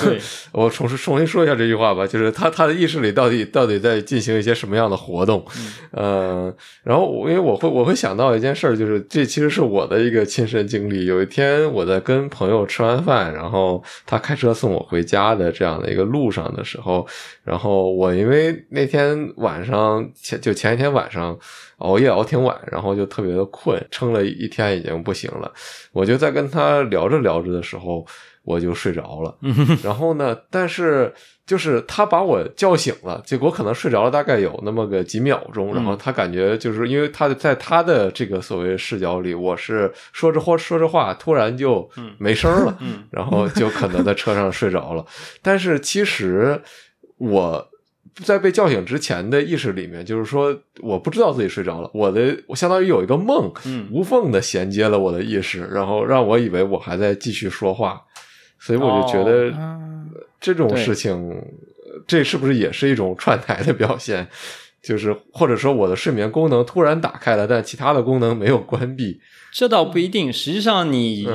[0.03, 0.19] 对，
[0.51, 5.45] 我重新重新说一下这句话吧，就是他他的意识里到底到底在进行一些什么样的活动？
[5.91, 6.51] 嗯，
[6.83, 11.05] 然后因为我会我会想到一件事儿，就是这其实是我的一个亲身经历。
[11.05, 17.05] 有一天我在跟朋友吃完饭，然后他开车送我回家的这样的一个路上的时候，
[17.43, 21.37] 然后我因为那天晚上前就前一天晚上
[21.77, 25.51] 熬夜熬挺晚，然后就特别的困，撑了一天已经不行了。
[25.91, 28.05] 我就在跟他聊着聊着的时候。
[28.45, 29.35] 我就睡着了，
[29.83, 30.37] 然后呢？
[30.51, 31.11] 但是
[31.47, 42.77] 就是他把我叫醒了，结果可能睡着了大概有那么个几秒钟，然后他感觉就是因为他在他的这个所谓视角里，我是说着话说着话，突然就没声了，
[43.09, 45.03] 然后就可能在车上睡着了。
[45.41, 46.61] 但是其实
[47.17, 47.67] 我
[48.23, 53.51] 在被叫醒之前的意识里面，就是说我不知道自己睡着了，我的我相当于有一个梦，
[53.91, 58.01] 无缝的衔接了我的意识，然后让我以为我还在继续说话。
[58.65, 59.53] 所以我就觉得
[60.41, 61.39] 这种事情，
[62.07, 64.27] 这是不是也是一种串台的表现？
[64.81, 69.19] 就是或者说我的睡眠功能突然打开了，但其他的功能没有关闭。
[69.51, 70.33] 这倒不一定。
[70.33, 71.27] 实际上，你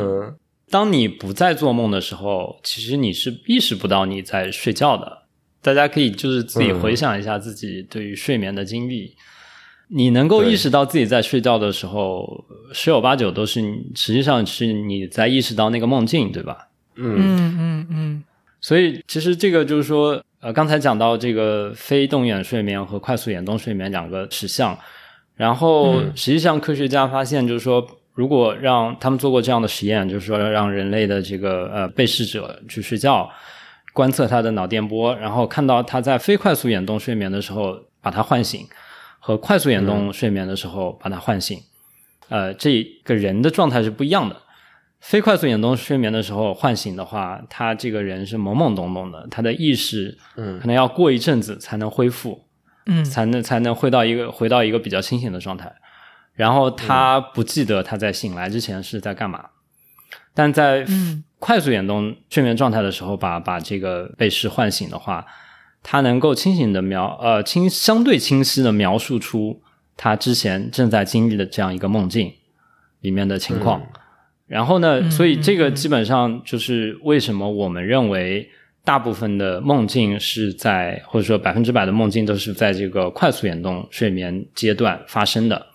[0.69, 5.23] 当你不在做梦的时候，其实你是意识不到你在睡觉的。
[5.63, 9.15] 大家可以就是自己回想一下自己对于睡眠的经历，
[9.89, 13.61] 你能够意识到自己在睡觉的时候，十有八九都是
[13.95, 16.70] 实际上是你在意识到那个梦境，对吧？
[17.01, 17.57] 嗯。
[17.59, 18.25] 嗯嗯，
[18.61, 24.79] 所以其实这个就是说，呃，刚才讲到这个非动眼睡眠和快速眼动睡眠两个实相，
[25.37, 33.31] 然后实际上科学家发现，就是说，如果让他们做过这样的实验，就是说让人类的这个呃被试者去睡觉，
[33.93, 38.67] 观测他的脑电波，然后看到他在非快速眼动睡眠的时候把他唤醒，
[39.19, 41.59] 和快速眼动睡眠的时候把他唤醒，
[42.29, 44.37] 呃，这个人的状态是不一样的。
[45.01, 52.45] 非快速眼动睡眠的时候唤醒的话，他这个人是懵懵懂懂的，他的意识，嗯，可能要过一阵子才能恢复，
[52.85, 55.75] 嗯，才能才能回到一个回到一个比较清醒的状态。
[56.35, 59.47] 然后他不记得他在醒来之前是在干嘛，
[60.35, 60.87] 但在
[61.39, 65.27] 快速眼动睡眠状态的时候，把把这个被试唤醒的话，
[65.83, 69.63] 他能够清醒的描呃清相对清晰的描述出
[69.97, 72.35] 他之前正在经历的这样一个梦境
[73.01, 73.83] 里面的情况。
[74.51, 75.09] 然后呢？
[75.09, 78.51] 所以这个基本上就是为什么我们认为
[78.85, 85.67] 大部分的梦境是在，或者说百分之百的梦境都是在这个快速眼动睡眠阶段发生的。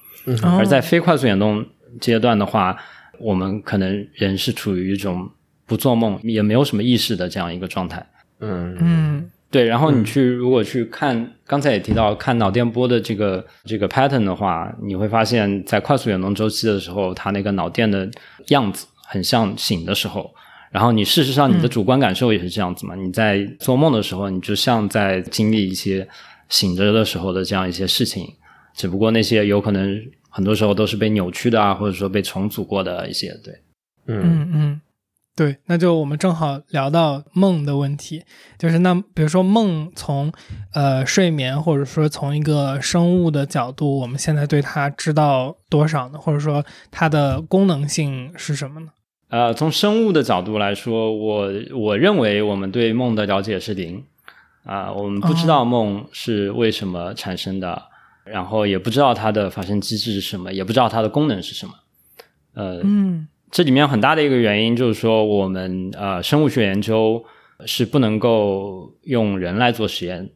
[0.44, 1.66] 而在非快速眼动
[2.02, 2.78] 阶段的话，
[3.18, 5.30] 我们可能人是处于一种
[5.66, 8.06] 不做梦也没有什么意识的这样一个状态。
[8.42, 9.32] 嗯嗯。
[9.56, 18.06] 对，然后你去如果去看，刚才也提到看脑电波的这个这个 pattern 的话，你会发现在快速眼动周期的时候，它那个脑电的
[18.48, 20.30] 样子很像醒的时候。
[20.72, 22.96] 然后你事实上你的主观感受也是这样子嘛？
[22.96, 26.06] 你在做梦的时候，你就像在经历一些
[26.50, 28.28] 醒着的时候的这样一些事情，
[28.76, 29.98] 只不过那些有可能
[30.30, 33.30] 很多时候都是被扭曲的啊，或者说被重组过的一些。
[33.42, 33.54] 对，
[34.08, 34.82] 嗯嗯。
[35.36, 38.24] 对，那就我们正好聊到梦的问题，
[38.58, 40.32] 就是那比如说梦从
[40.74, 46.18] 呃睡眠或者说从一个生物的角度，我们现在对它知道多少呢？
[46.18, 48.88] 或者说它的功能性是什么呢？
[49.28, 54.06] 呃，从生物的角度来说，我我认为我们对梦的了解是零
[54.64, 57.84] 啊，我们不知道梦是为什么产生的，
[58.24, 61.74] 然后也不知道它的发生机制是什么，也不知道它的功能是什么。
[62.54, 63.28] 呃，嗯。
[63.52, 67.24] 这里面很大的一个原因就是说，我们呃生物学研究
[67.66, 70.30] 是不能够用人来做实验，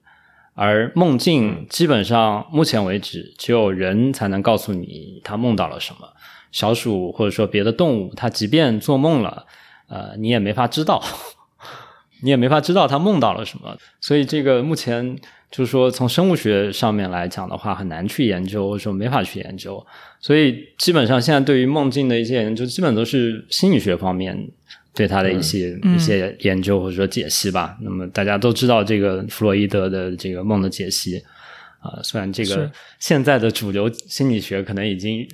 [0.53, 6.07] 而梦境基本上目前为止只有人才能告诉你他梦到了什么。
[6.51, 9.45] 小鼠或者说别的动物，它即便做梦了，
[9.87, 11.03] 呃，你也没法知道，
[12.23, 13.77] 你也没法知道它梦到了什么。
[14.01, 15.15] 所以这个目前
[15.51, 19.83] 就是说，从生物学上面来讲的话，很难去研究，或者说没法去研究。
[20.19, 24.37] 所以，基本上现在对于梦境的一些研究，基本都是心理学方面
[24.93, 27.77] 对它的一些一些研究或者说解析吧。
[27.81, 31.23] 那么大家都知道这个弗洛伊德的这个梦的解析
[31.79, 32.69] 啊，虽然这个
[32.99, 35.27] 现在的主流心理学可能已经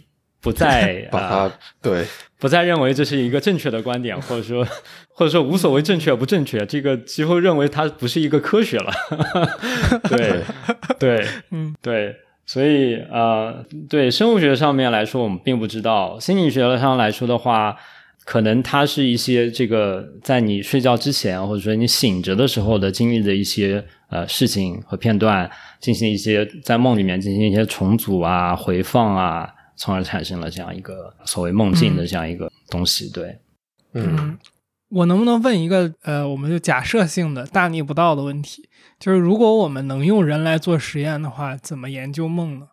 [0.45, 2.05] 不再 把它对
[2.37, 4.63] 不再认为这是一个正确的观点， 或者说
[5.15, 8.93] 或者说无所谓正确不正确，这个几乎认为它不是一个科学了。
[10.09, 10.41] 对
[10.99, 12.15] 对，嗯对。
[12.47, 17.75] 所以呃，对生物学上面来说，我们并不知道；心理学上来说的话，
[18.23, 33.09] 可能它是一些这个在你睡觉之前，或者说你醒着的时候的经历的一些呃事情和片段，进行一些在梦里面进行一些重组啊、回放啊，从而产生了这样一个所谓梦境的这样一个东西。
[33.09, 33.39] 对，
[33.93, 34.37] 嗯，
[34.89, 38.69] 我能不能问一个呃，我们就假设性的大逆不道的问题？
[38.99, 42.67] 就是如果我们能用人来做实验的话，怎么研究梦呢？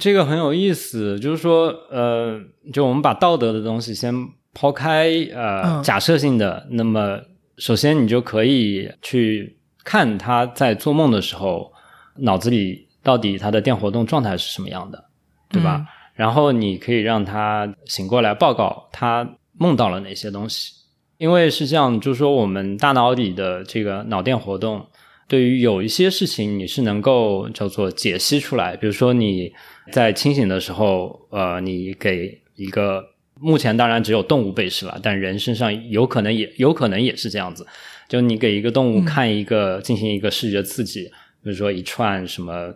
[0.00, 2.40] 这个很有意思，就是说，呃，
[2.72, 4.12] 就我们把道德的东西先
[4.52, 6.66] 抛开，呃，假设性的。
[6.72, 7.20] 那么，
[7.58, 11.72] 首先你就可以去看他在做梦的时候，
[12.16, 15.04] 脑子里到底他的电活动状态是什么样的，
[15.50, 15.86] 对吧？
[16.16, 20.72] 然后你可以让他醒过来报告他梦到了哪些东西，
[21.18, 24.84] 因为是这样，就是说我们大脑里的这个脑电活动。
[25.28, 28.76] 对于有一些事情，你是能够叫做解析出来。
[28.76, 29.52] 比如说你
[29.90, 33.04] 在清醒的时候，呃，你给一个
[33.40, 37.66] 目前当然只有动物被试了，但人身上有可能也有可能也是这样子。
[38.08, 41.06] 就你给一个动物看一个进行一个视觉刺激，
[41.42, 42.72] 比如说一串什么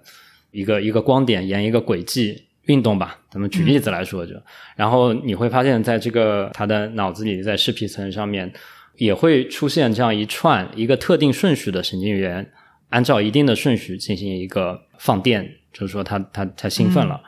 [0.50, 4.34] 一个一个光点沿一个轨迹运动吧，咱们举例子来说就，
[4.76, 8.52] 然后你会发现在这个他的脑子里在视皮层上面。
[8.96, 12.52] 也会出现这样一串一个特定顺序的神经元，
[12.90, 17.18] 按照一定的顺序进行一个放电，就是说他他他兴奋了。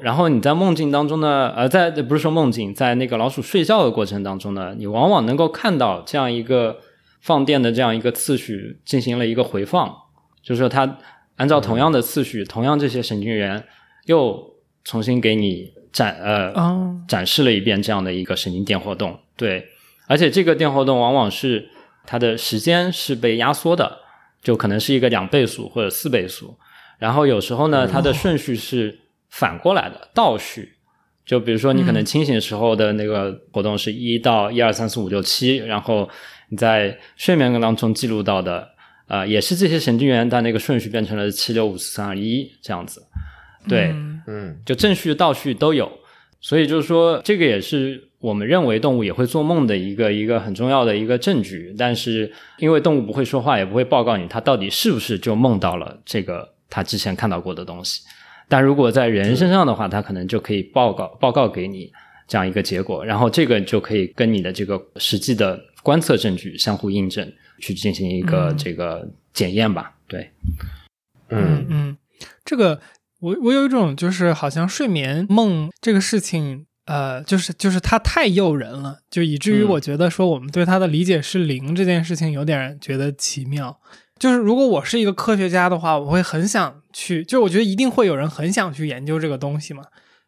[0.00, 6.80] 然后你在梦境当中呢，呃，在不是说梦境，在那个老鼠睡觉的过程当中呢，你往往能够看到这样一个
[7.20, 9.88] 放电的这样一个次序进行了一个回放，
[10.42, 10.98] 就是说它
[11.36, 13.62] 按照同样的次序，同样这些神经元
[14.06, 14.55] 又
[14.86, 16.50] 重新给你展呃
[17.06, 19.66] 展示了一遍这样的一个神经电活动，对。
[20.06, 21.68] 而且这个电活动往往是
[22.06, 23.98] 它的时间是被压缩的，
[24.40, 26.56] 就可能是一个两倍速或者四倍速。
[26.98, 30.74] 然后有时候呢，它的顺序是反过来的倒序。
[31.26, 36.08] 就比如说你可能清醒时候的那个活动是一到一二三四五六七，然后
[36.50, 38.68] 你在睡眠当中记录到的，
[39.08, 43.02] 呃，也是这些神经元，但那个顺序变成了七六五四三二一这样子。
[43.68, 44.15] 对，嗯，
[44.64, 45.90] 就正序倒序都有。
[46.40, 48.04] 所以就是说，这个也是。
[48.18, 58.02] 我们认为动物也会做梦的一个一个很重要的一个证据，但是因为动物不会说话，也不会报告你它到底是不是就梦到了这个它之前看到过的东西。
[58.48, 61.92] 但如果在人身上的话，它可能就可以报告报告给你
[62.26, 69.94] 这样一个结果，然后这个就可以跟你的这个实际的观测证据相互印证，去进行一个这个检验吧。
[70.08, 70.28] 对，
[71.28, 71.96] 嗯嗯，
[72.44, 72.80] 这个
[73.26, 76.66] 我我有一种就是好像睡眠梦这个事情。
[76.86, 83.76] 呃，就是就是它太诱人了，就以至于我觉得说我们对它的理解是零这件事情有点觉得奇妙。
[84.20, 89.82] 就是如果我是一个科学家的话，我会很想去，就我觉得一定会有人很想去研究这个东西嘛。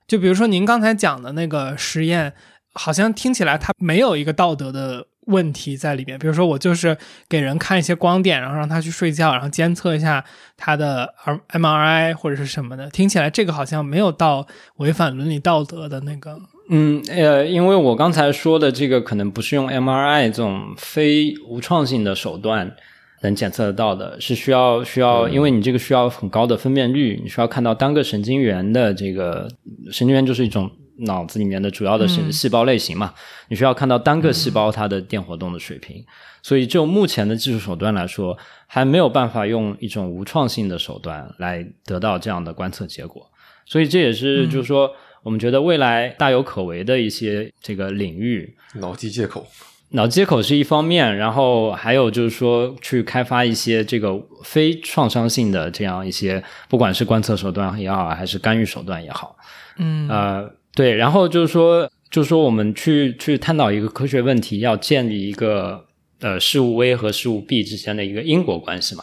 [0.08, 2.34] 就比如说您刚才讲的那个实验，
[2.74, 5.06] 好像听起来它没有一个道德的。
[5.28, 6.96] 问题在里面，比如说我就是
[7.28, 10.24] 给人看一些光点，然后让他去睡觉，然后监测一下
[10.56, 11.14] 他的
[11.48, 16.38] M R I 或者是什么的，听起来这个好像没有到违反伦理道德的那个。
[16.70, 22.74] 嗯，呃，因为我刚才说的这个可能不是用 M R I 这种非无创性的手段
[23.22, 29.48] 能检测得到的，是需要需要，因为你这个需要很高的分辨率，你需要看到单个神经元的这个
[29.90, 30.70] 神经元就是一种。
[30.98, 33.14] 脑子里面的主要的是细胞类型嘛，
[33.48, 36.04] 你需要看到单个细胞它的电活动的水平，
[36.42, 38.36] 所以就目前的技术手段来说，
[38.66, 43.30] 还没有办法用一种无创性的手段来得到这样的观测结果，
[43.64, 44.90] 所以这也是就是说，
[45.22, 49.46] 我们觉得未来大有可为的一些这个领域，脑机接口，
[49.90, 59.36] 脑接口是一方面，然后还有就是说去开发一些这个非创伤性的这样一些，不管是观测手段也好，还是干预手段也好，
[59.76, 60.57] 嗯，呃。
[60.78, 65.84] 对，然后就是说，就是说，我们去去探讨一个科学问题，要建立一个
[66.20, 69.02] 呃事物 A 和事物 B 之间的一个因果关系嘛。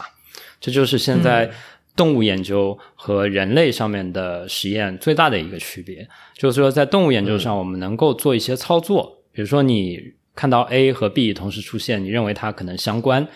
[0.58, 1.50] 这就是现在
[1.94, 6.08] 动物研究和人类上面的实验最大的一个区别。
[6.34, 10.00] 就是说，在动物研究上，我们能够做一些操作，比如说你
[10.34, 13.28] 看到 A 和 B 同时出现，你认为它可能相关，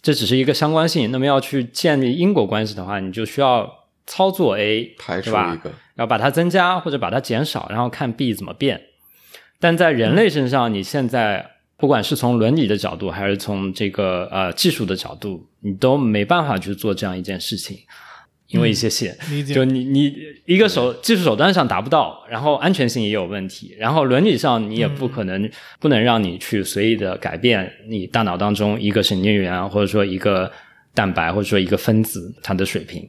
[0.00, 1.10] 这只是一个相关性。
[1.10, 3.68] 那么要去建立因果关系的话，你就需要
[4.06, 5.52] 操作 A，排吧？
[5.52, 5.72] 一个。
[5.98, 8.80] 要把它增加或者把它减少，然后看 B 怎么变。
[9.60, 11.44] 但在人类身上，你现在
[11.76, 17.76] 不管是从伦理的角度，还是从这个呃技术的角度，你都没办法去做这样一件事情，
[18.46, 19.18] 因为一些线，
[19.52, 20.14] 就你你
[20.46, 30.50] 一个手技术手段上达不到，然后安全性也有问题，然后伦理上你也不可能不能让你去随意的改变你大脑当中一个神经元或者说一个
[30.94, 33.08] 蛋白或者说一个分子它的水平。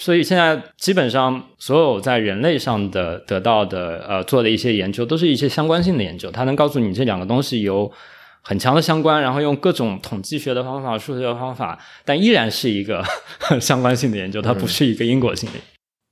[0.00, 7.92] 所以现在基本上所有在人类上的得到的呃做的一些研究，都是一些相关性的研究，它能告诉你这两个东西有
[8.40, 13.04] 很强的相关，然后用各种统计学的方法、数学的方法，但依然是一个
[13.60, 15.58] 相关性的研究，它不是一个因果性的。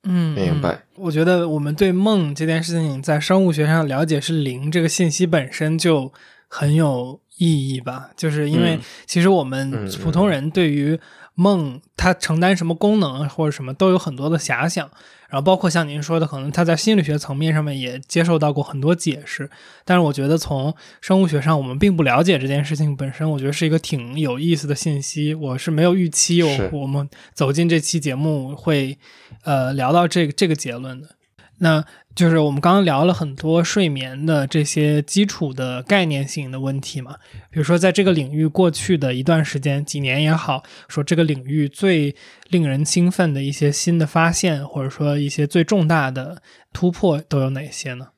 [0.06, 0.84] 嗯，明白。
[0.96, 6.12] 我觉得我们对梦这件事情在生物学上了解是零，这个信息本身就
[6.46, 8.10] 很有意义吧？
[8.14, 10.98] 就是因为其实我们普通人对于
[11.38, 14.90] 梦它承担什么功能或者什么都有很多的遐想。
[15.28, 19.48] 然后包括像您说的，可能他在心理学层面上面也接受到过很多解释，
[19.84, 25.34] 但是我觉得从生物学上我们并不了解这件事情本身，我觉得是一个挺有意思的信息。
[25.34, 28.96] 我是没有预期我我们走进这期节目会，
[29.44, 31.17] 呃，聊到这个这个结论的。
[31.60, 31.84] 那
[32.14, 37.14] 就是我们刚刚聊了很多睡眠的这些基础的概念性的问题嘛，
[37.50, 42.14] 比如说在这个领域过去的一段时间，几年也好，说这个领域最
[42.50, 46.42] 令人兴奋的一些新的发现，或者说一些最重大的
[46.72, 48.08] 突破都有哪些呢？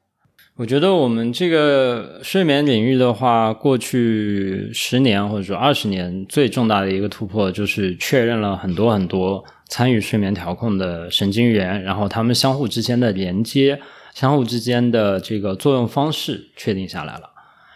[0.57, 9.43] 我觉得我们这个睡眠领域的话，过去十年或者说二十年最重大的一个突破，就是确认了很多很多。
[9.71, 13.81] 参与睡眠调控的神经元，然后它们相互之间的连接、
[14.13, 17.31] 相互之间的这个作用方式确定下来了，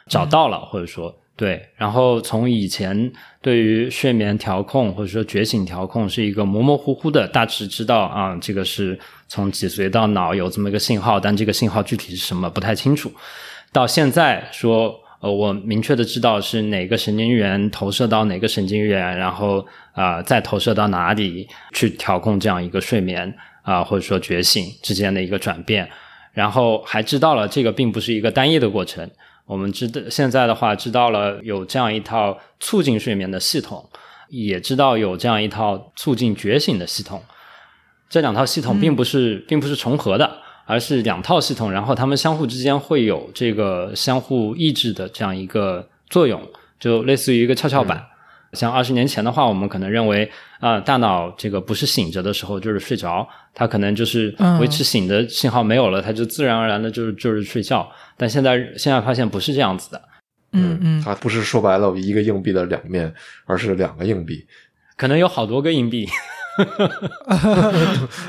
[0.09, 1.69] 找到了，或者说对。
[1.77, 13.13] 然后从以前对于睡眠调控或者说觉醒调控是一个模模糊糊的，大致知道啊，这个是从脊髓到脑有这么一个信号，但这个信号具体是什么不太清楚。
[13.73, 15.01] 到现在说。
[15.25, 25.89] 呃，我明确的知道是哪个神经元投射到哪个神经元，然后啊再投射到哪里去调控这样一个睡眠啊或者说觉醒之间的一个转变，
[26.35, 29.11] 然后还知道了这个并不是一个单一的过程。
[29.47, 33.83] 我们知道现在的话知道了有这样一套促进睡眠的系统，
[34.29, 37.23] 也知道有这样一套促进觉醒的系统。
[38.11, 40.44] 这两套系统并不是并不是重合的。
[40.67, 46.41] 而是两套系统，然后它们相互之间会有这个相互抑制的这样一个作用，
[46.81, 48.05] 就类似于一个跷跷板。
[48.53, 57.91] 像二十年前的话，我们可能认为啊，大脑这个不是醒着的时候就是睡着，它可能就是维持醒的信号没有了，它就自然而然的就是就是睡觉。
[58.17, 60.01] 但现在现在发现不是这样子的，
[60.53, 63.13] 嗯嗯，它不是说白了一个硬币的两面，
[63.45, 64.47] 而是两个硬币，
[64.97, 66.09] 可能有好多个硬币。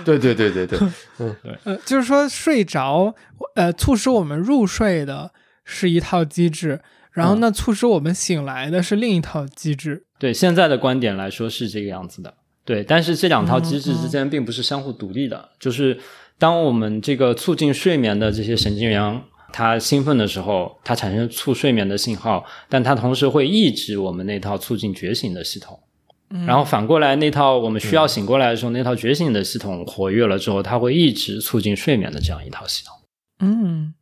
[0.04, 0.80] 对对对对对，
[1.20, 3.14] 嗯对，呃，就是说睡着，
[3.56, 5.32] 呃，促使我们入睡的
[5.64, 10.06] 是一套机制，然后那促使我们醒来的是另一套机制。
[10.18, 12.34] 对，现在的观点来说是这个样子的。
[12.64, 16.00] 对，但是这两套机制之间并不是相互独立的，就是
[16.40, 19.22] 当我们这个促进睡眠的这些神经元
[19.54, 25.80] 它兴奋的时候，它产生促睡眠的信号，但它同时会抑制我们那套促进觉醒的系统。
[26.46, 32.96] 然后反过来，那套我们需要醒过来的时候，那套觉醒的系统活跃了之后，它会一直促进睡眠的这样一套系统。
[33.40, 33.94] 嗯，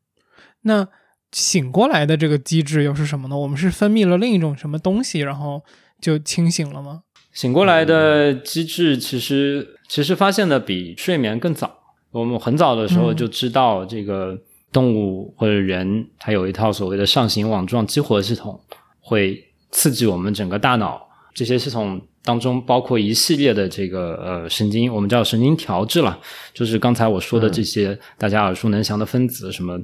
[0.62, 0.88] 那
[1.32, 3.38] 醒过来的这个机制又是什么呢？
[3.38, 5.62] 我们是分泌了另一种什么东西，然后
[6.02, 7.04] 就清醒了吗？
[7.34, 11.80] 醒过来的机制其实其实发现的比睡眠更早。
[12.12, 14.40] 我们很早的时候就知道，这个
[14.72, 18.60] 动物或者人，它有一套所谓的上行网状激活系统，
[19.02, 22.02] 会刺激我们整个大脑这些系统。
[22.26, 26.18] 当中包括一系列的这个呃神经，我们叫神经调制了，
[26.54, 29.78] 就是刚才我说的这些大家耳熟能详的分子，什么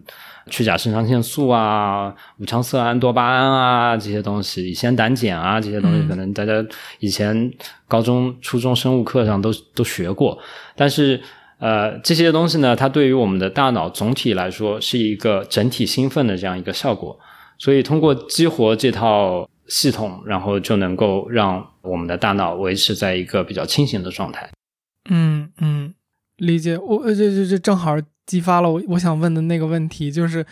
[0.50, 6.66] 去甲肾上腺素啊、五羟色胺、多巴胺啊这些东西，乙酰胆碱啊这些东西，可能大家
[7.00, 7.52] 以前
[7.90, 10.40] 高中、初中生物课上都都学过。
[10.78, 11.20] 但是
[11.60, 17.20] 呃这些东西呢，它对于我们的大脑总体来说是一个整体兴奋的这样一个效果，
[17.58, 19.46] 所以通过激活这套。
[19.70, 24.50] 系统，然后就能够让我们的大脑维持在一个比较清醒的状态。
[25.10, 25.94] 嗯嗯，
[26.38, 26.78] 理解。
[26.78, 27.96] 我这这这正好
[28.26, 30.46] 激发了我我想问的那个问题，就是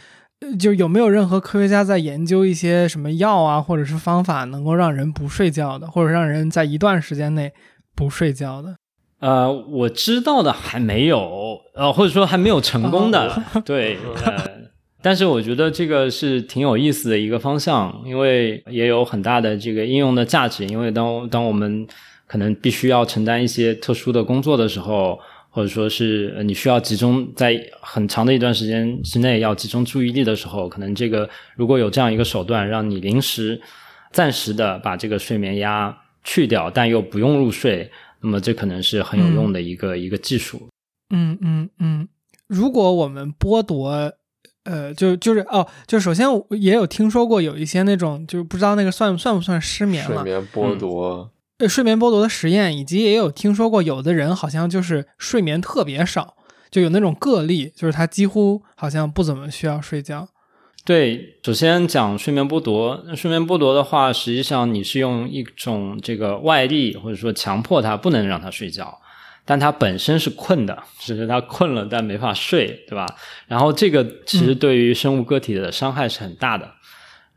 [0.60, 7.52] 就有没有任何科学家在研究一些什么药啊，或者是方法，能够让人不睡觉的，或者让人在一段时间内
[7.96, 8.78] 不睡觉的？
[9.20, 13.44] 呃，我知道的还没有，呃，或者说还没有成功的。
[13.66, 13.98] 对。
[15.00, 20.66] 但是我觉得这个是挺有意思的一个方向，因为也有很大的这个应用的价值。
[20.66, 21.88] 因为当当我们
[22.26, 25.18] 可能必须要承担一些特殊的工作的时候，
[25.50, 33.62] 或者说是你需要集中在很长的一段时间之内要集中注意力的时候，可能这个如果有这样一个手段，让你临时、
[34.12, 37.90] 暂时的把这个睡眠压去掉，但又不用入睡，
[38.22, 40.68] 那么这可能是很有用的一个一个技术。
[41.14, 42.08] 嗯嗯嗯，
[42.48, 44.12] 如果我们剥夺。
[44.68, 46.28] 呃，就就是哦，就首先
[46.60, 50.22] 也有听说过有一些那种，就是不知道那个算算不算失眠了？
[50.22, 56.36] 睡眠剥夺，呃睡眠剥夺的实验，以及也有听说过有的人好像就是睡眠特别少，
[56.70, 60.28] 就有那种个例，就是他几乎好像不怎么需要睡觉。
[60.84, 68.98] 对，首先讲睡眠剥夺，睡眠剥夺的话，实际上你是用一种这个外力或者说强迫他不能让他睡觉，
[69.48, 73.08] 但它本身是困的，只是它困了但没法睡，对吧？
[73.48, 76.70] 然后这个其实对于生物个体的伤害是很大的。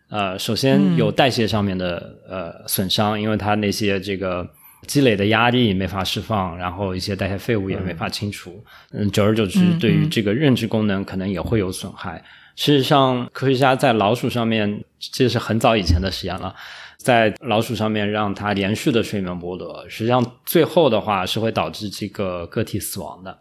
[0.08, 4.44] 呃，首先有代谢上面的呃损伤，因为它那些这个
[4.88, 12.20] 积累的压力没法释放，然后一些代谢废物也没法清除，嗯，久而久之，对于这个认知功能可能也会有损害。
[12.56, 16.54] 事实上，科学家在老鼠上面，这是很早以前的实验了，
[17.02, 23.38] 在老鼠上面让它连续的睡眠剥夺，实际上最后的话是会导致这个个体死亡的。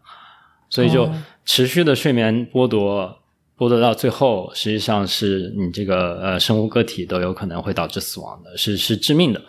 [0.70, 1.10] 所以就
[1.46, 3.20] 持续的睡眠剥夺，
[3.58, 9.42] 剥夺到最后，实际上是你这个呃生物个体都有可能会导致死亡的，是是致命的。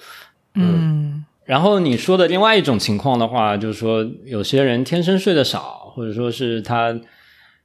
[0.54, 1.24] 嗯。
[1.44, 6.98] 然后你说的另外一种情况的话，就是说有些人天生睡得少，或者说是他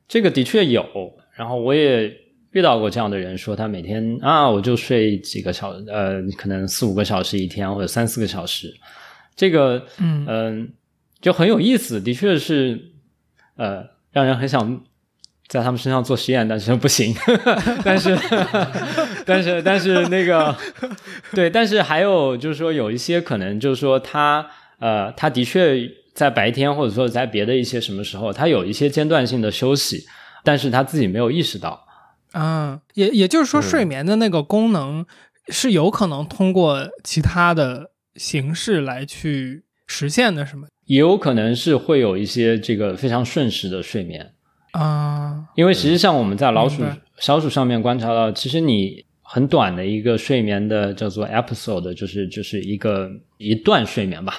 [0.07, 0.85] 这个的确有。
[1.33, 2.11] 然后我也
[2.55, 8.73] 遇到过这样的人，说他每天啊，我就睡几个小，呃，可能四五个小时一天，或者三四个小时，
[9.35, 10.25] 这个，嗯。
[10.25, 10.69] 嗯，
[11.19, 12.79] 就很有意思，的确是，
[13.57, 14.81] 呃，让人很想
[15.49, 17.13] 在他们身上做实验，但是不行，
[17.83, 18.17] 但是，
[19.25, 20.55] 但是，但是那个，
[21.33, 24.47] 对，但是还有就是说，有一些可能就是说他，
[24.79, 25.77] 呃，他的确
[26.13, 30.05] 在白天或者说在别的一些什么时候，他有一些间断性的休息。
[30.47, 31.84] 但是他自己没有意识到，
[32.35, 35.05] 啊，也也就是说，睡眠的那个功能
[35.47, 40.67] 是有可能通过其他的形式来去实现的，是吗？
[40.85, 44.33] 也有可能是会有一些这个非常瞬时的睡眠
[44.71, 46.83] 啊，因为实际上我们在老鼠、
[47.19, 54.33] 小鼠上面观察到，其实你很短的一个睡眠的叫做 episode，就是就是一个一段睡眠吧，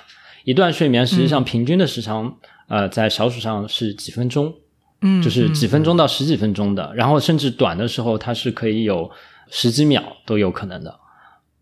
[0.44, 2.36] 一段睡眠实际上平均的时长，
[2.68, 4.54] 呃，在小鼠上是几分钟。
[5.02, 9.10] 嗯，就是几分钟到十几分钟的，然后甚至短的时候，它是可以有
[9.50, 10.98] 十几秒都有可能的。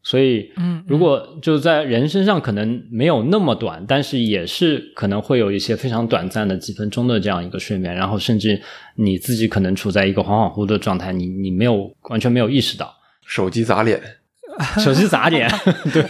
[0.07, 8.61] 所以，嗯，如果就在人身上可能没有那么短，但是也是可能会有一些非常短暂的几分钟的这样一个睡眠，然后甚至
[8.97, 12.95] 你自己可能处在一个恍恍惚惚的状态，你你没有完全没有意识到，
[13.27, 13.99] 手机砸脸，
[14.79, 15.51] 手机砸脸，
[15.91, 16.05] 对，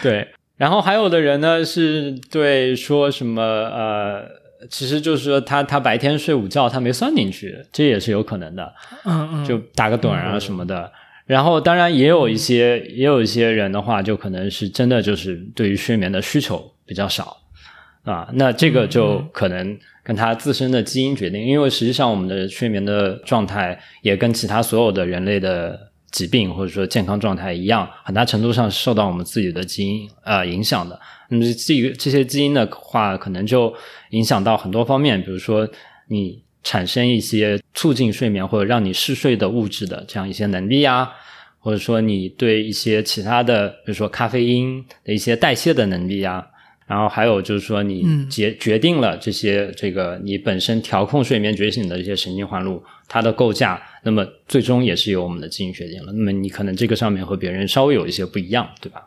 [0.00, 0.28] 对。
[0.60, 4.22] 然后还有的人呢，是对说什么呃，
[4.68, 8.70] 其实就是说他他白天睡午觉，他没算进去，这也是有可能的，
[9.06, 10.92] 嗯嗯，就打个盹啊什么的。
[11.24, 17.38] 然后当然也有一些也有一些人的话，就可能是真的就是对于睡眠的需求比较少
[18.04, 25.88] 啊，那这个就可能跟他自身的基因决定，因为实际上我们的睡眠的状态也跟其他所有的人类的。
[26.10, 30.98] 疾病或者说健康状态一样，很大程度上是受到我们自己的基因呃影响的。
[31.28, 33.72] 那么这个这些基因的话，可能就
[34.10, 35.68] 影响到很多方面，比如说
[36.08, 41.10] 你产生一些促进睡眠或者让你嗜睡的物质的这样一些能力啊，
[41.58, 46.46] 或者说你对一些其他的，比如说咖啡因的一些代谢的能力啊。
[46.90, 56.10] 然后还有就是说，你决决定了这些这个你本身调控睡眠觉醒的一些神经环路，它的构架，那么最终也是由我们的基因决定了。
[56.12, 59.02] 那么你可能这个上面和别人稍微有一些不一样，对吧？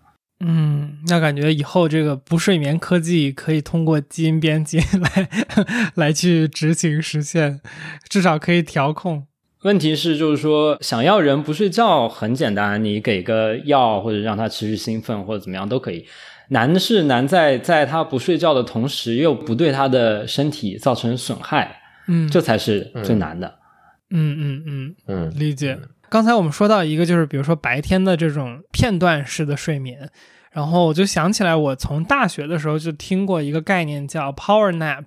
[0.45, 5.29] 嗯，那感觉以后这个不睡眠科技可以通过基因编辑来
[5.95, 7.59] 来去执行实现，
[8.07, 9.27] 至少可以调控。
[9.63, 16.05] 问题是就是说，想要人不睡觉很简单，你给个药或者让他持续兴奋或者怎么样都可以。
[16.49, 23.59] 难是难在在他不睡觉的同时，又不对他的身体造成损害，嗯，这才是最难的。
[24.11, 25.79] 嗯嗯嗯嗯，理解。
[26.09, 30.09] 刚才我们说到一个，就是比如说白天的这种片段式的睡眠，
[30.51, 35.05] 然后我就想起来，我从大学的时候就听过一个概念叫 power nap。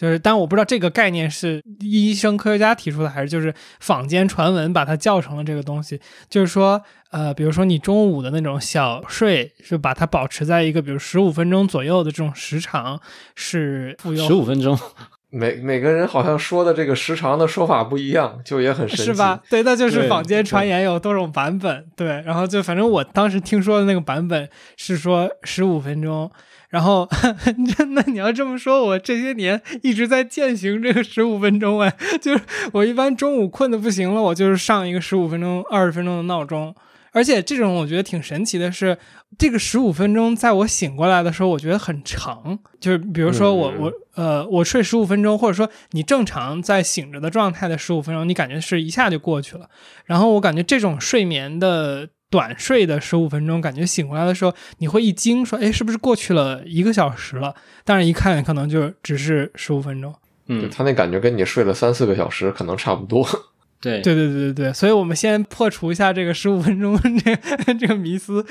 [0.00, 6.00] 就是，但我不知道这个概念是医生科学家提出的，还是就是坊间传闻把它叫成了这个东西。
[6.30, 6.80] 就是说，
[7.10, 12.98] 呃，比如说你中午的那种小睡，是把它保持在一个比如十五分钟左右的这种时长，
[13.36, 13.94] 是
[14.26, 14.78] 十五分钟。
[15.28, 19.38] 每每个人好像说的这个时长的说法不一样，就也很神奇，是吧？
[19.50, 21.84] 对，那就是坊间传言有多种版本。
[21.94, 24.48] 对，然后就反正我当时听说的那个版本
[24.78, 26.32] 是说十五分钟。
[26.70, 27.08] 然后，
[27.94, 31.92] 那你要这么说，我这些年一直在践行这个十五分钟哎，
[32.22, 32.42] 就是
[32.72, 36.72] 我一般中午困的不行了，我就是上一个十五分钟、二十分钟的闹钟。
[37.12, 38.96] 而且这种我觉得挺神奇的是，
[39.36, 42.56] 这个十五分钟在我醒过来的时候，我觉得很长。
[42.78, 49.68] 就是比如说我我呃我睡十五分钟，或者说你正常在醒着的状态的十五分钟，你感觉是一下就过去了。
[50.04, 52.10] 然后我感觉这种睡眠的。
[52.30, 57.54] 短睡的十五分钟，感觉醒过来的时候你会一惊，说哎，是不是过去了一个小时了？
[57.84, 60.14] 但是一看可能就只是十五分钟。
[60.46, 63.26] 嗯，他那感觉跟你睡了三四个小时可能差不多。
[63.80, 67.34] 对对对对对对，所以我们先破除一下这个十五分钟这
[67.80, 68.44] 这个迷思。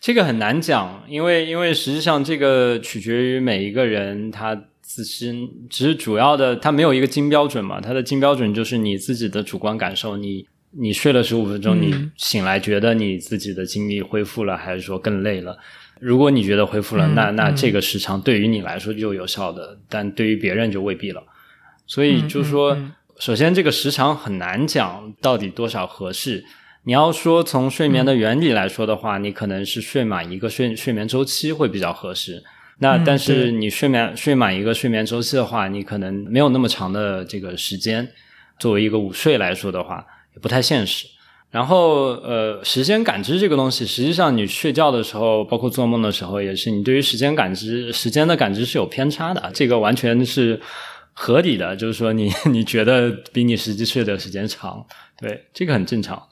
[0.00, 10.16] 这个很难讲，因为因为实际上这个取决于每一个人他自身，只是主要的他没有一个金标准嘛，他的金标准就是你自己的主观感受。
[10.16, 15.56] 你你睡了十五分钟，你醒来觉得你自己的精力恢复了，还是说更累了？
[16.00, 21.22] 如果你觉得恢复了，那那这个时长对于你来说就有效的，但对于别人就未必了。
[21.86, 22.76] 所以就是说。
[23.20, 26.44] 首先，这个时长很难讲到底多少合适。
[26.84, 32.44] 你要说从睡眠的原理来说的话，你可能是睡满一个睡睡眠周期会比较合适。
[32.78, 38.08] 那但是你睡眠睡满一个睡眠周期的话，你可能没有那么长的这个时间。
[38.60, 40.06] 作为一个午睡来说的话，也
[40.40, 41.06] 不太现实。
[41.50, 49.50] 然后呃，时间感知这个东西，实际上你睡觉的时候，包括做梦的时候，也是你对于时间感知时间的感知是有偏差的。
[49.52, 50.60] 这个完全是。
[51.20, 54.86] 合理的，就是说你 你觉得比你实际睡的时间长，
[55.20, 56.28] 对这个很正常。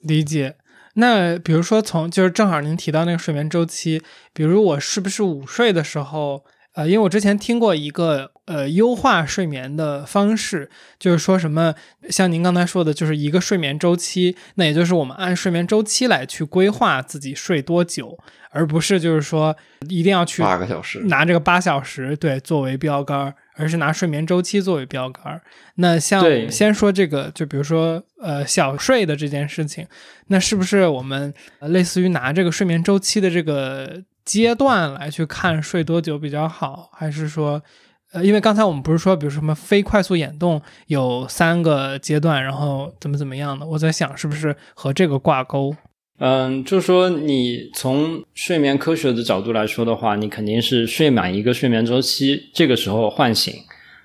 [0.00, 0.56] 理解。
[0.94, 4.00] 那比如说从就是正好您提到那个睡眠周期，
[4.32, 11.74] 比如我是不是午睡的时候，呃，因为我之前听过一个呃优化睡眠的方式，就是说什么
[12.08, 18.18] 像您刚才说的，就是一个睡眠周期，那也就是我们按睡眠周期来去规划自己睡多久，
[18.50, 19.56] 而不是就是说
[19.88, 23.34] 一定要去八个小时拿这个八小时对作为标杆。
[23.54, 25.38] 而是拿睡眠周期作为标杆
[25.74, 29.86] 那像先说这个，就比如说呃小睡的这件事情，
[30.28, 36.88] 那是不是我们类似于拿这个睡眠周期的这个阶段来去看睡多久比较好？
[36.92, 37.62] 还是说，
[38.12, 43.66] 呃，因为刚才我们不是说，比如什么非快速眼动有三个阶段，然后怎么怎么样的？
[43.66, 45.74] 我在想是不是和这个挂钩？
[46.18, 53.52] 嗯，就说，你从睡眠科学的角度来说的话，你肯定是睡满一个睡眠周期，这个时候唤醒，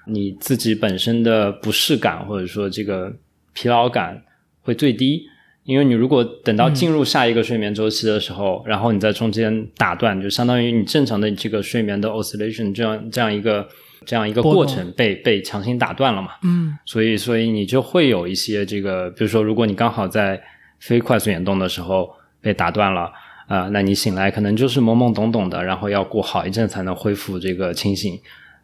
[0.08, 3.14] 你自己本身的不适感或者说这个
[3.54, 4.24] 疲劳感
[4.62, 5.28] 会最低。
[5.68, 13.68] 因为你如果等到进入下一个睡眠周期的时候，然后你在中间打断，就相当于你正常的这个睡眠的 oscillation 这样这样一个
[14.06, 16.30] 这样一个过程被被强行打断了嘛？
[16.44, 20.42] 嗯，所以所以你就会有一些这个，比如说，如果你刚好在
[20.80, 22.10] 非快速眼动的时候
[22.40, 23.12] 被打断了
[23.48, 28.18] 啊，那你醒来可能就是懵懵懂懂的，然后要过好一阵才能恢复这个清醒。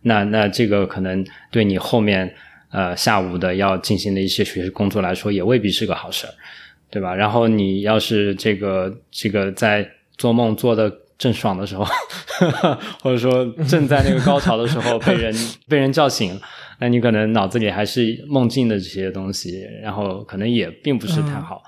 [0.04, 2.34] 那那这个可能对你后面
[2.72, 6.34] 呃下午的要进行的一些学习工作来说，也未必是个好事儿，
[6.94, 7.16] 对吧？
[7.16, 9.84] 然后你要是这个这个在
[10.16, 11.84] 做梦做的正爽的时候，
[13.02, 15.34] 或者说正在那个高潮的时候被人
[15.68, 16.40] 被人叫醒，
[16.80, 21.64] 那你可能脑子里还是梦境的这些东西，然后可能也并不是太好。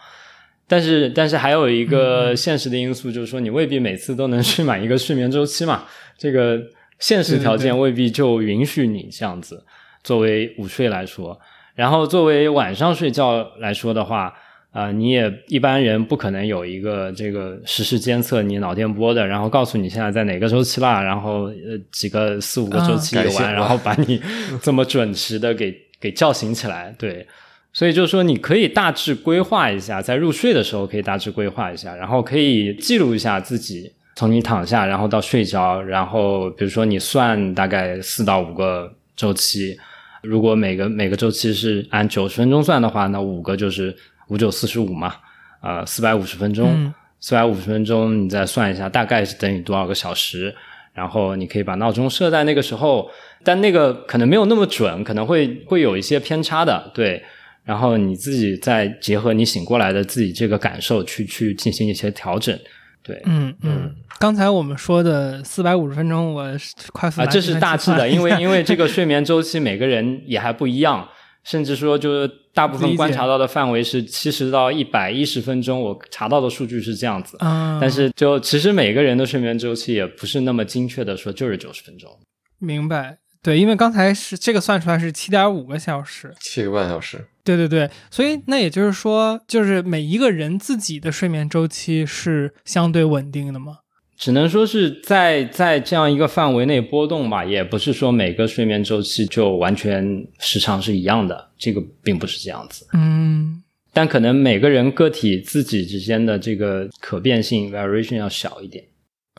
[0.68, 5.86] 但是，但是还有一个现实的因素，就是说你未必每次都能睡满一个睡眠周期嘛。
[6.20, 6.62] 这个
[7.00, 9.64] 现实条件未必就允许你这样子。
[10.04, 11.40] 作为午睡来说，
[11.74, 14.32] 然后作为晚上睡觉来说的话，
[14.76, 24.22] 啊，你也一般人不可能有一个这个实时监测你脑电波的，然后告诉你现在在哪个周期啦，然后呃几个四五个周期完，然后把你
[24.62, 27.26] 这么准时的给给叫醒起来，对。
[27.72, 39.78] 所以就是说，你可以大致规划一下，在入睡的时候可以大致规划一下，然后可以记录一下自己从你躺下，然后到睡着，然后比如说你算大概四到五个周期，
[40.24, 43.94] 如果每个每个周期是按九十分钟算的话，那五个就是
[44.28, 45.16] 五九四十五嘛，
[45.62, 50.56] 呃，四百五十分钟，四百五十分钟你再算一下，大概是等于多少个小时，
[50.94, 53.10] 然后你可以把闹钟设在那个时候，
[53.44, 57.24] 但那个可能没有那么准，可能会会有一些偏差的，对。
[57.64, 62.56] 然后你自己再结合你醒过来的自己这个感受去去进行一些调整，
[63.02, 63.92] 对，嗯嗯。
[64.20, 66.46] 刚才我们说的四百五十分钟，我
[66.94, 71.10] 快速啊，这是大致的，因为 因为这个睡眠周期每个人也还不一样，
[71.44, 77.38] 甚至说就是大部分观察到的范围是七十到一百一十分钟，我查到的数据是这样子，
[77.80, 82.10] 但是就其实每个人的睡眠周期也不是那么精确的说就是九十分钟，
[82.58, 83.20] 明白。
[83.44, 87.24] 对，因为刚才是这个算出来是七点五个小时，七个半小时。
[87.44, 93.80] 对对对，所以那也就是说，就是每一个人自己的睡眠周期是相对稳定的吗？
[94.18, 102.88] 只能说是在在这样一个范围内波动吧，也不是说每个睡眠周期就完全时长是一样的，这个并不是这样子。
[102.94, 103.62] 嗯，
[103.92, 108.86] 但可能每个人个体自己之间的这个可变性 variation 要小一点。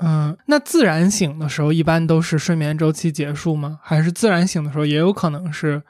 [0.03, 3.79] 嗯，那自然醒的时候一般都是睡眠周期结束吗？
[3.83, 5.83] 还是自然醒的时候也有可能是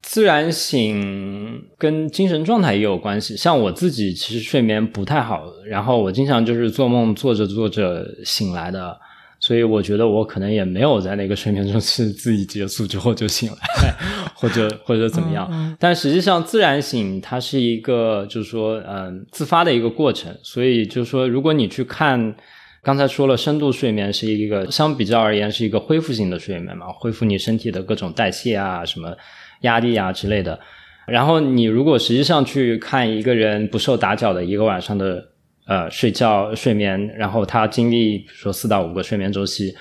[0.00, 3.36] 自然醒跟精神状态也有关系。
[3.36, 8.98] 像我自己其实睡眠不太好，然后我经常就是做梦做着做着醒来的，
[9.38, 13.94] 所以我觉得我可能也没有在那个睡眠中是自己结束之后就醒来，
[14.34, 15.76] 或者或者怎么样。
[15.78, 22.34] 但实际上自然醒它是一个就是说嗯自发的一个过程，所以就是说如果你去看。
[22.80, 29.14] 刚才说了，深度睡眠是一个相比较而言是一个恢复性的睡眠嘛，恢复你身体的各种代谢啊、什么
[29.60, 30.58] 压力啊之类的。
[31.06, 35.28] 然后你如果实际上去看一个人不受打搅的一个晚上的
[35.66, 39.74] 呃睡觉睡眠，然后他经历比如说四到五个睡眠周期，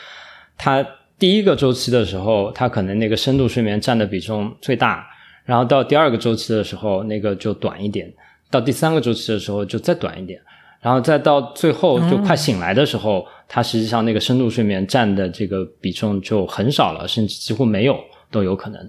[0.58, 0.86] 他
[1.20, 5.06] 第一个周期的时候，他可能那个深度睡眠占的比重最大，
[5.44, 8.14] 然后到第二个周期的时候，那个就短一点，
[8.50, 10.40] 到第三个周期的时候就再短一点。
[10.80, 17.98] 然后再到最后就快醒来的时候，他实际上那个深度睡眠占的这个比重就很少了，甚至几乎没有
[18.32, 18.80] 都有可能。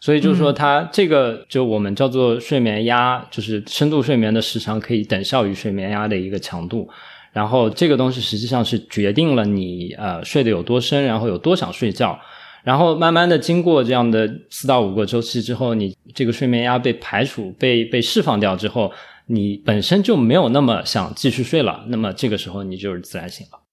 [0.00, 6.88] 所以就是说，它这个就我们叫做睡眠压，就是深度睡眠的时长可以等效于睡眠压的一个强度。
[7.32, 12.18] 然后这个东西实际上是决定了你呃睡得有多深，然后有多想睡觉。
[12.62, 18.92] 然后慢慢的经过这样的四到五个周期之后，你这个睡眠压被排除、被被释放掉之后。
[19.26, 23.63] 你本身就没有那么想继续睡了，那么这个时候你就是自然醒了。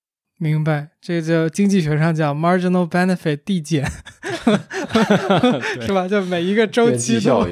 [0.43, 3.85] 明白，这个叫经济学上叫 marginal benefit 递减，
[5.79, 6.07] 是吧？
[6.07, 7.47] 就每一个周期都，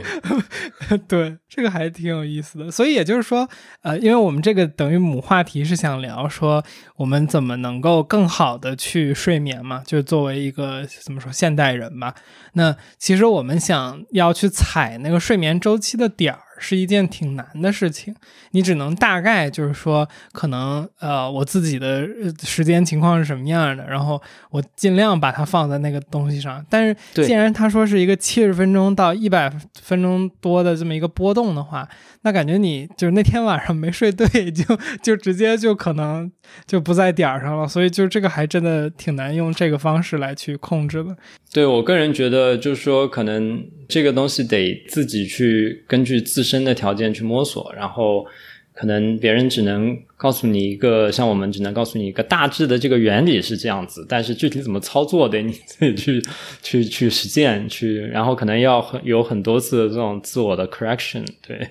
[1.07, 2.71] 对，这个还挺有意思的。
[2.71, 3.47] 所以也就是说，
[3.83, 6.65] 呃，因为我们这个等于母话题是想聊说，
[6.95, 9.83] 我们怎么能够更好的去睡眠嘛？
[9.85, 12.15] 就作为一个怎么说现代人吧，
[12.53, 16.41] 那其实我们想要去踩那个睡眠周期的点儿。
[16.59, 18.13] 是一件挺难的事情，
[18.51, 22.07] 你只能大概就是说，可能呃，我自己的
[22.43, 26.63] 时间情况是什么样的，然后我尽量把它放在那个东西上。
[26.69, 26.95] 但是，
[27.25, 29.51] 既然他说是一个七十分钟到一百
[29.81, 31.87] 分钟多的这么一个波动的话，
[32.21, 34.63] 那感觉你就是那天晚上没睡对，就
[35.01, 36.29] 就直接就可能
[36.65, 37.67] 就不在点儿上了。
[37.67, 41.15] 所以，就这个还真的挺难用这个方式来去控制的。
[41.53, 48.25] 对我个人觉得，就是说，可能这个东西得自己去根据自身的条件去摸索，然后
[48.73, 56.21] 可能别人只能告诉你一个，像我们只能告诉你一个大致的这个原理是这样子，但是具体怎么操作得你自己去
[56.61, 61.69] 去去实践去，然后可能要很有很多次的这种自我的 correction，对。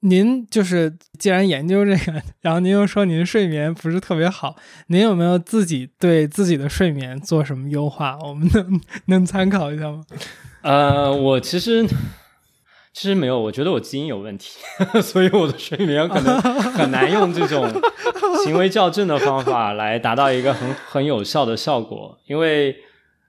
[0.00, 4.54] 您就是既然研究这个，然后您又说您睡眠不是特别好，
[4.86, 8.16] 您有没有自己对自己的睡眠做什么优化？
[8.22, 10.04] 我们能能参考一下吗？
[10.62, 11.84] 呃，我其实
[12.92, 14.58] 其实没有，我觉得我基因有问题，
[15.02, 16.40] 所以我的睡眠可能
[16.72, 17.68] 很难用这种
[18.44, 22.76] 行为校正的方法来达到一个很很有效的效果，因为。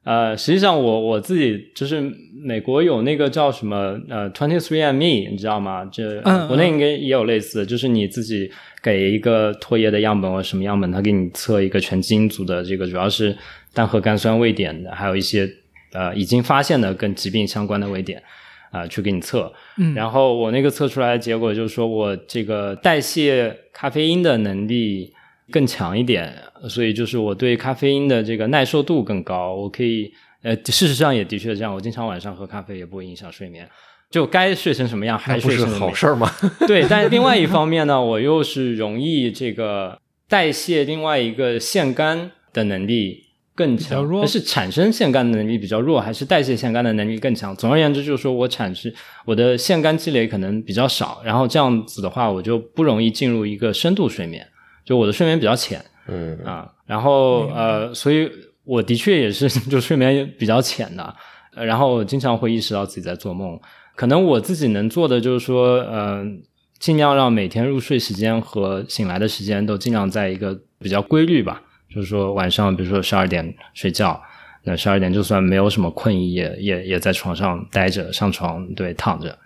[0.05, 2.01] 呃，实际上我我自己就是
[2.33, 5.85] 美国有那个叫什么呃 Twenty Three and Me，你知道吗？
[5.91, 8.49] 这国内应该也有类似，就是你自己
[8.81, 13.37] 给一个唾液的样本或什么样本，他给你测一个全基因组的这个主要是
[13.73, 15.47] 单核苷酸位点的，还有一些
[15.91, 18.23] 呃已经发现的跟疾病相关的位点
[18.71, 19.51] 啊，去给你测。
[19.93, 25.13] 然后我那个测出来的结果就是说我这个代谢咖啡因的能力。
[25.51, 26.33] 更强一点，
[26.69, 29.55] 所以就是我对咖啡因的这个耐受度更高。
[29.55, 30.11] 我可以，
[30.43, 31.73] 呃，事实上也的确这样。
[31.73, 33.67] 我经常晚上喝咖啡也不会影响睡眠，
[34.09, 36.31] 就该睡成什么样还睡成好事儿吗？
[36.67, 43.23] 对，但是另外一 方面呢，我又是容易这个代谢另外一个腺苷的能力
[43.55, 47.55] 更强，是产生腺苷的能力比较弱，还是代谢腺苷的能力更强？
[47.55, 48.91] 总而言之，就是说我产生
[49.25, 54.47] 我的腺苷积累可能比较少，然后这样子的话，我就不容易进入一个深度睡眠。
[54.89, 58.27] 就我的睡眠比较浅，嗯啊，然后呃，所以
[58.63, 61.15] 我的确也是 就睡眠比较浅的，
[61.53, 63.59] 然后经常会意识到自己在做梦。
[63.95, 66.41] 可能我自己能做的就是说，嗯，
[66.79, 71.61] 尽量让每天入睡时间和醒来的时间都尽量在一个比较规律吧。
[71.93, 74.19] 就是说晚上比如说十二点睡觉，
[74.63, 79.37] 那十二点就算没有什么困意，也也也在床上待着，上床对躺着。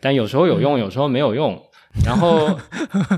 [0.00, 1.62] 但有时候有用，有时候没有用。
[2.04, 2.58] 然后，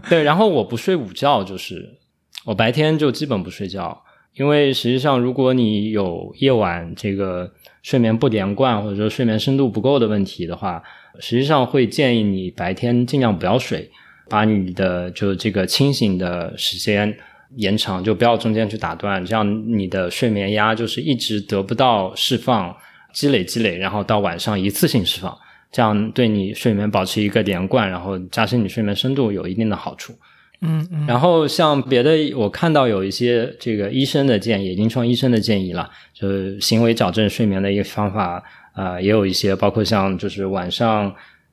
[0.09, 1.99] 对，然后我不睡午觉，就是
[2.45, 4.03] 我白天就基本不睡觉，
[4.35, 7.53] 因为实际上，如果你有夜晚这个
[7.83, 10.83] 睡眠不连贯或者说睡眠深度不够的问题的话，
[11.21, 13.91] 实际上会建议你白天尽量不要睡，
[14.29, 17.15] 把你的就这个清醒的时间
[17.57, 22.75] 延长，就不要中间去打断，这样你的睡眠压就是一直得不到释放，
[23.13, 25.37] 积累积累，然后到晚上一次性释放。
[25.73, 30.13] 这样对你睡眠保持一个连贯，然后加深你睡眠深度有一定的好处。
[30.61, 31.07] 嗯嗯。
[31.07, 38.45] 然后像别的，我看到有一些这个医生的建议，临床医生的建议了，就是行为矫正睡眠的一个方法
[38.75, 41.13] 啊，也有一些，包括像就是晚上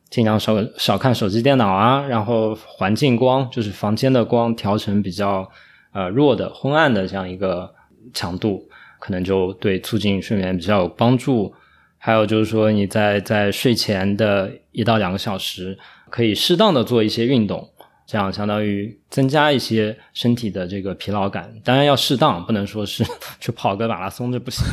[0.10, 5.50] 尽量少少看手机、电脑啊，然后环境光，就是房间的光调成比较
[5.94, 7.74] 呃弱的、昏暗的这样一个
[8.14, 8.68] 强度，
[9.00, 11.54] 可能就对促进睡眠比较有帮助。
[12.02, 15.78] 还有就是说，你在在睡前的一到两个小时，
[16.10, 17.70] 可以适当的做一些运动，
[18.08, 21.54] 这样相当于增加一些身体的这个疲劳感。
[21.62, 23.04] 当然要适当，不能说是
[23.42, 24.66] 去跑个马拉松这不行。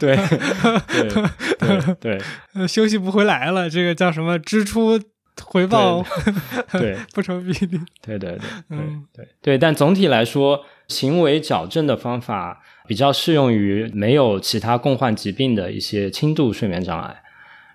[0.00, 0.16] 对
[0.88, 1.08] 对
[1.58, 2.18] 对对，
[2.66, 4.98] 休息不回来了，这个叫什么支出
[5.44, 6.02] 回报
[6.72, 7.78] 对 不成比例。
[8.00, 8.38] 对对对
[8.68, 8.78] 对
[9.12, 12.62] 对对，但总体来说，行为矫正的方法。
[12.90, 17.22] 比较适用于没有其他共患疾病的一些轻度睡眠障碍，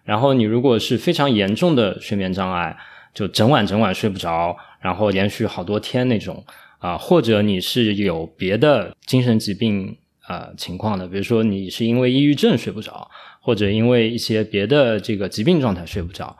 [0.03, 2.75] 然后你如果是非常严重的睡眠障碍，
[3.13, 6.43] 就整晚整晚睡不着，然后连续好多天那种
[6.79, 13.09] 啊，或者你是有别的精神疾病啊情况的，比如说你是因为抑郁症睡不着，
[13.39, 16.35] 或者因为一些别的这个疾病状态睡不着，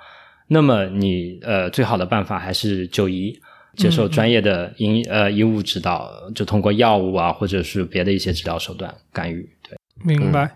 [0.50, 3.40] 那么你呃最好的办法还是就医。
[3.76, 9.48] 接受专业的医呃医务指导，就通过药物啊，或者是别的一些治疗手段干预。
[9.68, 10.56] 对，明白。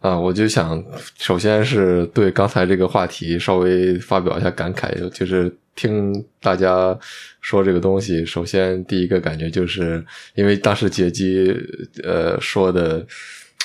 [0.00, 0.84] 啊，我就想，
[1.18, 6.98] 首先是对刚才这个话题稍微发表一下感慨，就是听大家
[7.40, 10.04] 说这个东西，首先第一个感觉就是
[10.34, 11.54] 因为当时杰基
[12.02, 13.06] 呃说的。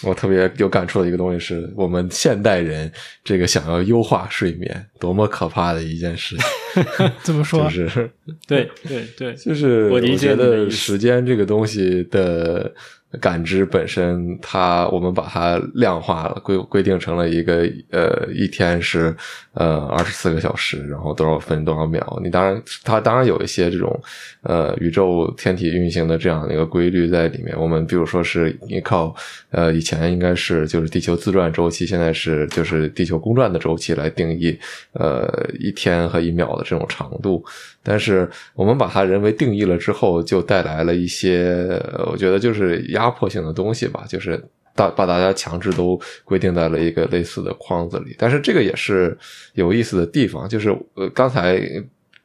[0.02, 2.92] 我特别有感触的一个东西是我们现代人
[3.24, 7.12] 这个想要优化睡眠，多么可怕的一件事情！
[7.24, 7.64] 怎么说？
[7.66, 8.10] 就是
[8.48, 12.74] 对对对， 就是我觉得时间这个东西的。
[13.22, 19.16] 感知本身，它我们把它量化了，规规定成了一个呃，一天是
[19.54, 22.20] 呃二十四个小时，然后多少分多少秒。
[22.24, 24.00] 你当然，它当然有一些这种
[24.42, 27.58] 呃宇宙天体运行的这样的一个规律在里面。
[27.60, 29.16] 我们比如说是依靠
[29.52, 34.58] 呃以前应该是就是地球自转周期，现在是就是地球公转的周期来定义
[34.94, 35.28] 呃
[35.60, 37.44] 一天和一秒的这种长度。
[37.84, 41.80] 但是我们把它人为定义了之后，就带来了一些
[42.10, 44.42] 我觉得就是压迫性的东西吧，就是
[44.76, 48.16] 大把大家强制都规定在了一个类似的框子里。
[48.18, 49.18] 但是这个也是
[49.54, 51.60] 有意思的地方，就是呃刚才。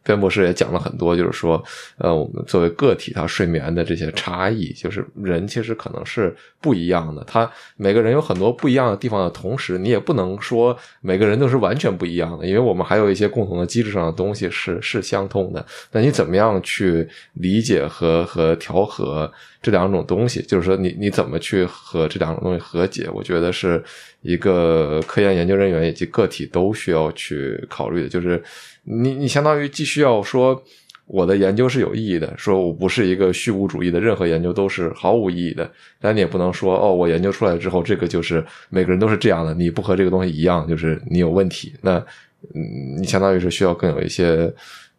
[0.09, 1.62] 边博士也讲了很多，就是说，
[1.98, 7.22] 呃，我们作为个体，他睡眠的这些差异，就是人其实可能是不一样的。
[7.24, 15.64] 他每个人有很多不一样的地方的同时，你也不能说每个人都是完全不一样的，因为我们还有一些共同的机制上的东西是是相通的。
[15.92, 19.30] 那你怎么样去理解和和调和
[19.61, 20.40] 这两种东西？
[20.42, 23.09] 就是说，你你怎么去和这两种东西和解？
[23.12, 23.84] 我觉得是
[24.22, 28.42] 一个科研研究人员以及个体都需要去考虑的，就是。
[28.90, 30.58] 你你相当于既需要说
[31.04, 41.74] 我的研究是有意义的，说我不是一个虚无主义的，任何研究都是毫无意义的，但你也不能说哦，我研究出来之后，这个就是每个人都是这样的，你不和这个东西一样，就是你有问题。
[41.82, 42.02] 那
[42.54, 44.50] 嗯，你相当于是需要更有一些。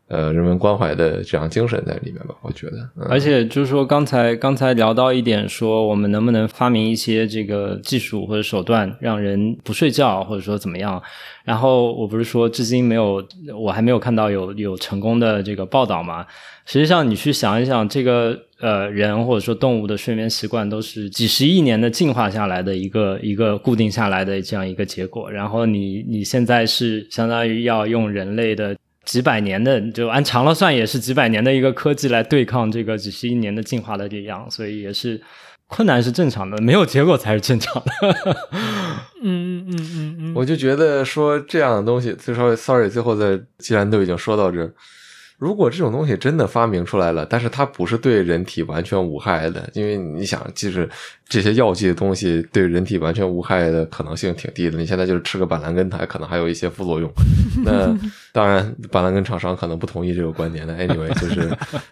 [0.10, 2.78] 呃，人文关怀的这样精神在里面吧，我觉得。
[3.08, 11.00] 而且就是说，刚才刚才聊到一点，说我们能不能发明一些这个技术或者手段，让人不睡觉，或者说怎么样？
[11.46, 13.24] 然后我不是说至今没有，
[13.56, 16.26] 我还没有看到有有成功的这个报道嘛？
[16.66, 25.32] 实际上，你去想一想，这个呃人或者说动物的睡眠习惯，都是几十亿年的进化下来的一个一个固定下来的这样一个结果。
[25.32, 28.76] 然后你你现在是相当于要用人类的。
[29.10, 35.20] 几百年的，就按长了算，也是几百年的一个科技来对抗这个几十亿年的进化的力量，所以也是
[35.66, 37.92] 困难是正常的，没有结果才是正常的。
[39.24, 44.72] 嗯嗯嗯嗯嗯，我就觉得说这样的东西，最稍 sorry，最后在既然都已经说到这。
[45.40, 50.88] 如果这种东西真的发明出来了，但是它不是对人体完全无害的，因为你想，即使
[51.30, 54.78] 这些药剂的东西对人体完全无害的可能性挺低的。
[54.78, 57.10] 你现在就是吃个板蓝根，它可能还有一些副作用。
[57.64, 57.98] 那
[58.34, 60.76] 当然，板蓝根厂商可能不同意这个观点的。
[60.76, 61.50] Anyway，就是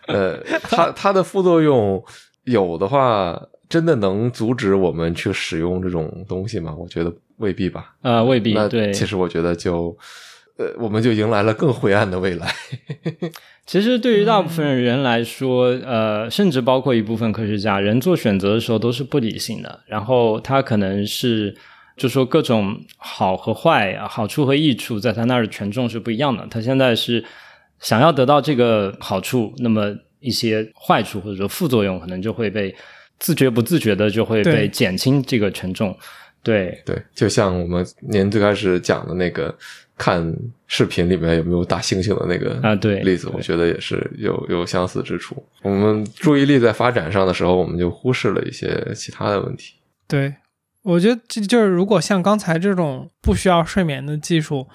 [0.07, 2.03] 呃，它它的副作用
[2.43, 6.75] 有的话，真的能阻止我们去使用这种东西吗？
[6.77, 7.95] 我觉得未必吧。
[8.01, 8.53] 啊，未必。
[8.53, 9.97] 那对，其实我觉得就。
[10.57, 12.51] 呃，我们就迎来了更灰暗的未来。
[13.65, 19.79] 其实，对于大部分人来说，呃，甚至包括一部分科学家，人做选择的时候都是不理性的。
[19.85, 21.55] 然后他可能是，
[21.95, 26.47] 就说各种好和坏、好处和益处，在他那儿的权重是不一样的。
[26.49, 27.23] 他现在是
[27.79, 32.73] 想要得到这个好处，那么一些坏处或者说副作用，可能就会被
[33.19, 35.95] 自觉不自觉的就会被减轻这个权重。
[36.41, 39.53] 对对，就像我们您最开始讲的那个
[39.97, 40.31] 看
[40.67, 45.43] 视频里面有没有大猩猩的那个啊，对例子，我觉得也是有有相似之处。
[45.63, 49.73] 我们注意力在发展上的时候，我们就忽视了一些其他的问题。
[50.07, 50.35] 对，
[50.83, 54.67] 我觉得这就是如果像刚才这种不需要睡眠的技术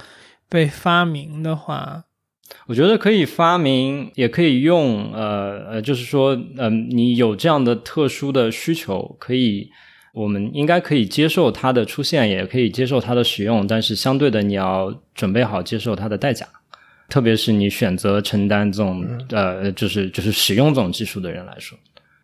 [0.49, 2.05] 被发明的话，
[2.67, 5.13] 我觉得可以发明，也可以用。
[5.13, 9.71] 呃呃，就是说，嗯，你有这样的特殊的需求，可以。
[10.13, 16.47] 我们应该可以接受它的出现，也可以接受它的使用，但是相对的，你要准备好接受它的代价。
[17.09, 21.79] 特别是你选择承担这种呃，就是就是使用这种技术的人来说，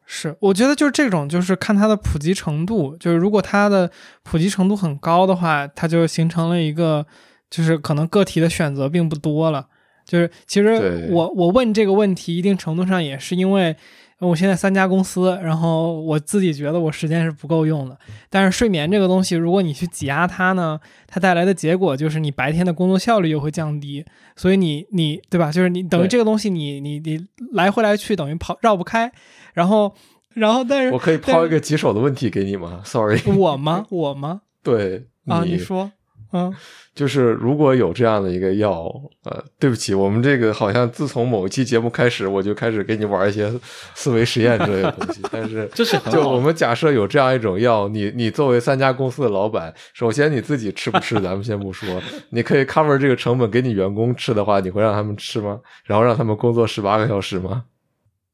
[0.06, 2.94] 是我觉得就是这种，就是看它的普及程度。
[2.98, 3.90] 就是如果它的
[4.22, 7.06] 普及程度很高的话，它就形成了一个，
[7.50, 9.66] 就是可能个体的选择并不多了。
[10.06, 13.74] 就是其实我我问这个问题，一定程度上也是因为。
[14.20, 17.96] 我现在三家公司，然后我自己觉得我时间是不够用的。
[18.28, 24.04] 但是睡眠这个东西，如果你去挤压它呢，它带来的结果就是你白天的工作效率又会降低。
[24.34, 25.52] 所以你你对吧？
[25.52, 29.12] 就是你等于这个东西，你你你来回来去等于跑绕不开。
[29.54, 29.94] 然后
[30.34, 32.82] 然后但是我可以抛一个棘手的问题给你吗？
[32.86, 33.86] Sorry，我吗？
[33.90, 34.42] 我吗？
[34.62, 35.92] 对啊，你说。
[36.32, 36.54] 嗯，
[36.94, 38.84] 就是如果有这样的一个药，
[39.24, 43.50] 呃，对不起，我们这个好像自从某一期节目开始，我就开始给你玩一些
[43.94, 45.22] 思维实验之类的东西。
[45.32, 51.88] 但是， 就是就我们假设有这样一种药，你你作为三家公司的老板，首先你自己吃不吃，咱们先不说，
[52.30, 55.58] 你可以 cover 这个成本给你员工吃的话，你会让他们吃吗？
[55.84, 57.64] 然后让他们工作十八个小时吗？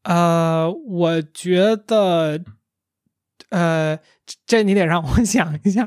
[0.02, 2.40] 呃，我觉得，
[3.50, 3.98] 呃，
[4.46, 5.86] 这你得让我想一下。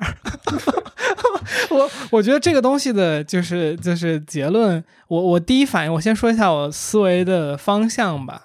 [1.72, 8.44] 我 我觉得这个东西的就是就是结论，我我第一反应，我先说一下我思维的方向吧，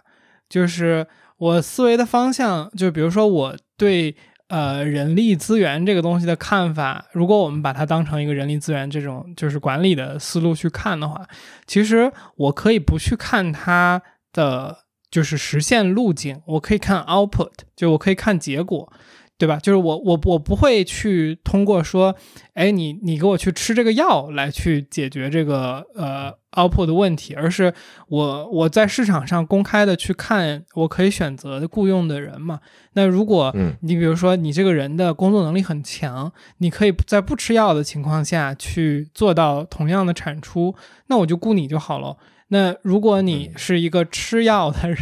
[0.48, 1.06] 就是
[1.38, 4.14] 我思维的方向，就比如说我对
[4.48, 11.26] 呃人力资源这个东西的看法，如果我们把它当成一个人力资源这种就是管理的思路去看的话，
[11.66, 14.02] 其实我可以不去看它
[14.32, 14.78] 的
[15.10, 18.92] 就是实现路径，我可以看 output，就我可以看结果。
[19.42, 19.58] 对吧？
[19.58, 22.14] 就是我我我不会去通过说，
[22.54, 27.74] 哎，你你给我去吃这个药来去解决这个呃 output 的问题，而是
[28.06, 32.60] 我我在市场上公开的去看，我可以选择的雇佣的人嘛。
[32.92, 40.72] 那如果你比如说你这个人的工作能力很强，你可以在不吃药的情况下去做到同样的产出，
[41.08, 42.16] 那我就雇你就好了。
[42.46, 44.96] 那如果你是一个吃药的人，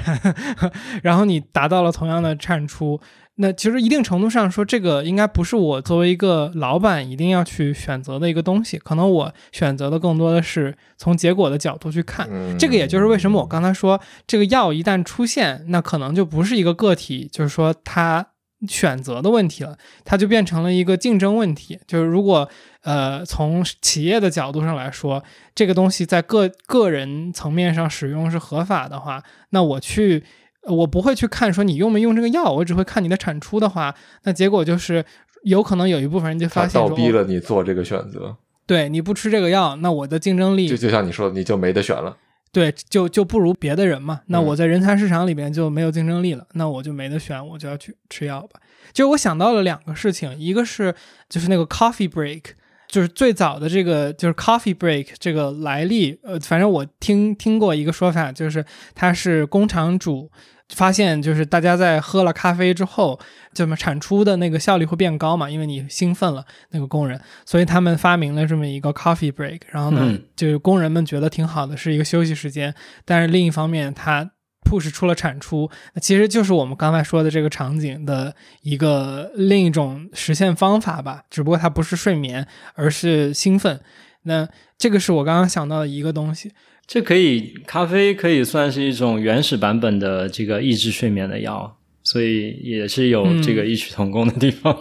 [1.04, 2.98] 然后你达到了同样的产出。
[3.36, 8.76] 那其实一定程度上说，这个应该不是我作为一个老板一定要去选择的一个东西。
[8.76, 12.28] 可能我选择的更多的是从结果的角度去看。
[12.58, 18.26] 这个也就是为什么我刚才说，这个药一旦出现，那可能就不是一个个体，就是说他
[18.68, 21.78] 选择的问题了，它就变成了一个竞争问题。
[21.86, 22.46] 就是如果
[22.82, 25.24] 呃从企业的角度上来说，
[25.54, 30.24] 这个东西在个个人层面上使用是合法的话，那我去。
[30.64, 33.94] 我不会去看说你用没用这个药，我只会看你的产出的话，
[34.24, 35.04] 那结果就是
[35.44, 38.36] 有可能有一部分人就发现倒逼了你做这个选择。
[38.66, 42.16] 对，你不吃这个药，那我的竞争力就就像你说，你就没得选了。
[42.52, 44.20] 对，就就不如别的人嘛。
[44.26, 48.60] 那我在人才市场里边就没有竞争力了，那我就没得选，我就要去吃药吧。
[48.92, 50.94] 就我想到了两个事情，一个是
[51.28, 52.42] 就是那个 coffee break。
[52.90, 58.64] 就是最早的这个就是 coffee break 这个来历，呃，反正我听听过一个说法，就是
[58.94, 60.28] 它是工厂主
[60.70, 63.18] 发现，就是大家在喝了咖啡之后，
[63.54, 65.48] 怎么产出的那个效率会变高嘛？
[65.48, 69.60] 因为你兴奋了那个工人，所以他们发明了这么一个 coffee break。
[69.70, 72.74] 然后呢，就是工人们觉得挺好的，是一个休息时间。
[73.04, 74.30] 但是另一方面，它
[74.68, 81.24] push 出了产出，那其实就是我们刚才说的这个场景的一个另一种实现方法吧。
[81.30, 83.80] 只不过它不是睡眠，而是兴奋。
[84.24, 84.48] 那
[84.78, 86.52] 这个是我刚刚想到的一个东西。
[86.86, 94.76] 这可以，咖啡可以算是一种原始版本的这个抑制睡眠的药，所以也是有这个异曲同工的地方。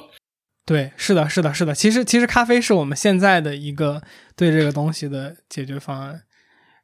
[0.65, 1.73] 对，是的，是的，是的。
[1.73, 4.01] 其实，其实咖啡是我们现在的一个
[4.35, 6.22] 对这个东西的解决方案。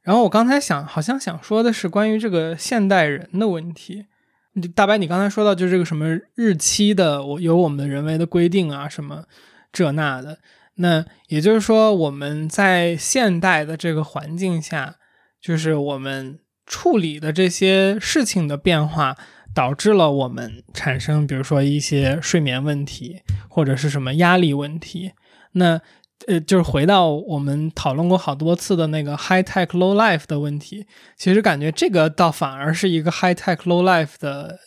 [0.05, 4.05] 然后我刚才想，好像想说的是关于这个现代人的问题。
[4.73, 9.25] 大白，你刚才说到就是这个什么日期的，我有我们的人为的规定啊，什么
[9.73, 10.37] 这那的。
[10.75, 14.95] 那也就是说，我们在现代的这个环境下，
[15.41, 19.17] 就是我们处理的这些事情的变化，
[19.53, 25.13] 导致了我们产生，比如说一些睡眠问题，或者是什么压力问题。
[25.53, 25.81] 那
[26.27, 30.85] 呃，就是回到我们讨论过好多次的那个 high tech low life 的问题，
[31.15, 34.59] 其实感觉这个倒反而是一个 high tech low life 的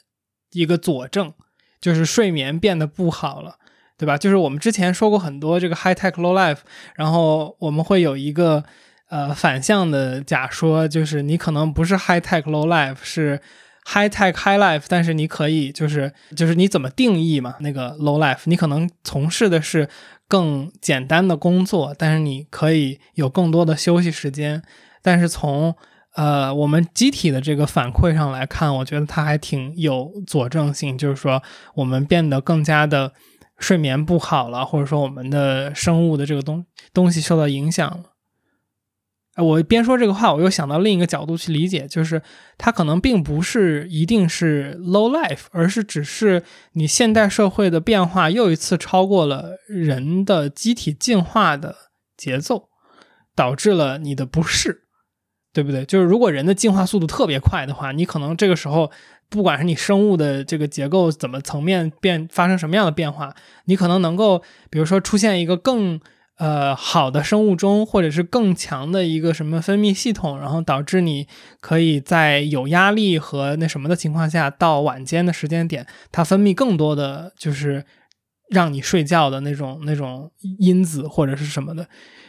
[0.53, 1.33] 一个佐证，
[1.81, 3.57] 就是睡眠变得不好了，
[3.97, 4.17] 对吧？
[4.17, 6.59] 就是我们之前说过很多这个 high tech low life，
[6.95, 8.63] 然后我们会有一个
[9.09, 13.41] 呃反向的假说，就是你可能不是 high tech low life，是
[13.85, 17.57] high tech high life，但是你可以就是就是你怎么定义嘛？
[17.61, 19.89] 那个 low life，你可能从事的是
[20.29, 24.63] 更简单的工作，但是你可以有更多的休息时间。
[25.03, 25.75] 但是从
[26.15, 31.43] 呃我们机体的这个反馈上来看，我觉得它还挺有佐证性，就是说
[31.75, 33.13] 我们变得更加的。
[33.61, 36.65] 睡眠不好了，或者说我们的生物的这个东
[36.95, 38.05] 东西受到影响了。
[39.43, 42.21] 我边说这个话，我又想到另一个角度去理解，就是
[42.57, 46.43] 它可能并不是一定是 low life，而是只是
[46.73, 51.75] 你现代社会的变化又一次超过了人的机体进化的
[52.17, 52.69] 节奏，
[53.35, 54.83] 导致了你的不适，
[55.53, 55.85] 对不对？
[55.85, 58.91] 就是如果人的进化速度特别快的话，你可能这个时候。
[59.31, 63.37] 不管是你生物的这个结构怎么层面变发生什么样的变化，
[63.67, 66.01] 你可能能够，比如说出现一个更
[66.39, 71.27] 呃好的生物钟，或者是更强的一个什么分泌系统，然后导致你
[71.61, 77.85] 可以在有压力和那什么的情况下，到晚间的时间点，它分泌更多的就是
[78.51, 81.89] 让你睡觉的那种那种因子或者是什么的，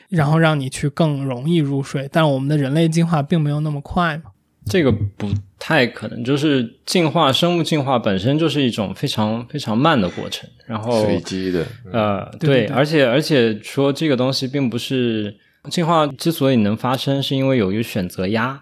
[0.10, 2.10] 然后让你去更容易入睡。
[2.12, 4.32] 但我们的人类进化并没有那么快嘛。
[4.70, 5.28] 这个不
[5.58, 15.36] 太可能，就是进化，生物进化本身就是一种非常非常慢的过程，然后随机的，呃，对，而且而且说这个东西并不是
[15.70, 18.62] 进化之所以能发生，是因为有一个选择压，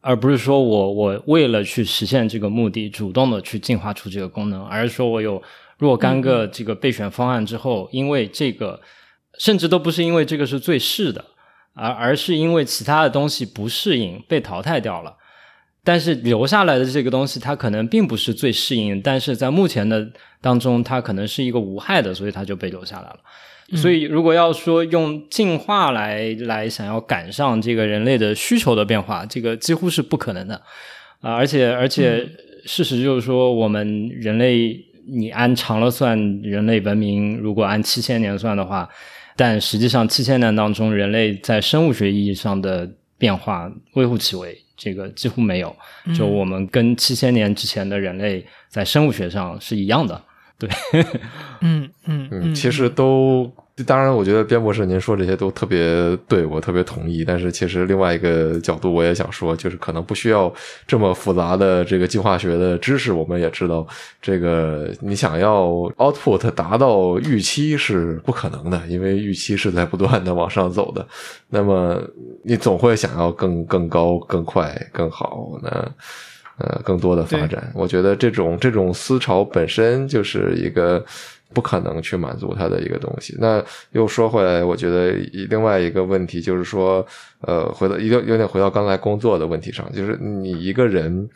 [0.00, 5.40] 而不是说我我为了去实现这个目的，主动的去进化出这个功能，而是说我有
[5.78, 8.80] 若干个这个备选方案之后，因为这个
[9.38, 11.24] 甚至都不是因为这个是最适的，
[11.74, 15.16] 而而是因为其他的东西不适应被淘汰掉了。
[15.84, 20.08] 但是留下来的这个东西，它可能并不是最适应，但是在目前的
[20.40, 23.18] 当中，它可能是一个无害的，所以它就被留下来了。
[23.74, 30.54] 所以，如果要说用进化来来想要赶上这个人类的需求的变化，这个几乎是不可能的
[31.20, 31.32] 啊！
[31.32, 32.28] 而且，而且
[32.66, 34.78] 事实就是说，我们人类，
[35.08, 38.86] 你按长了算，人类文明如果按七千年算的话，
[39.36, 44.56] 但实际上七千年当中，人类在生物学意义上的变化微乎其微。
[44.76, 45.74] 这个几乎没有，
[46.14, 50.22] 就我们跟七千年之前的人类在生物学上是一样的，
[50.58, 50.68] 对，
[51.60, 53.52] 嗯嗯嗯，其实都。
[53.86, 57.24] 当然，我觉得边博士您说这些都特别对我特别同意。
[57.24, 60.52] 但是，其实另外一个角度我也想说，就是可能不需要
[60.86, 63.12] 这么复杂的这个进化学的知识。
[63.12, 63.86] 我们也知道，
[64.20, 71.06] 这个你想要 output 达到预期是不可能的，因为预期是在不断的往上走的。
[71.48, 71.98] 那么，
[72.44, 75.90] 你总会想要更更高、更快、更好，那
[76.62, 77.70] 呃更多的发展。
[77.74, 81.04] 我觉得这种这种思潮本身就是一个。
[81.54, 83.36] 不可能去满足他的一个东西。
[83.38, 85.10] 那又说回来，我觉得
[85.50, 87.06] 另外一个问题就是说，
[87.42, 91.28] 呃，回到有有点回到刚才工作的问题上，就是你一个人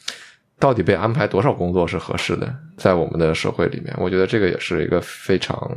[0.59, 2.51] 到底被安排多少工作是合适的？
[2.79, 5.71] 在我们的社会里面，我觉得这个也是一个非常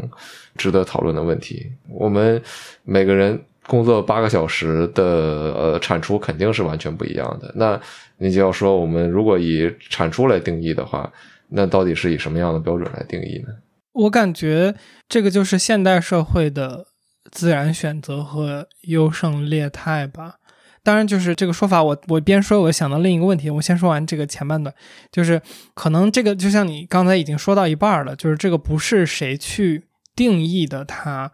[0.55, 1.69] 值得讨论的问题。
[1.89, 2.41] 我们
[2.85, 3.37] 每个人
[3.67, 7.51] 工作八个小时的呃产出肯定是完全不一样的。
[7.55, 7.79] 那
[8.17, 11.11] 你就要说，我们如果以产出来定义的话，
[11.49, 13.53] 那到底是以什么样的标准来定义呢？
[13.93, 14.75] 我感觉
[15.07, 16.85] 这个就是现代社会的
[17.31, 20.35] 自然选择和优胜劣汰吧。
[20.81, 23.49] 当然，就是这个说法，我我边说，我想到另一个问题。
[23.49, 24.73] 我先说完这个前半段，
[25.11, 25.39] 就是
[25.73, 29.83] 可能这个就像你刚才已经说到一半了，就是这个不是谁去
[30.15, 31.31] 定义的它，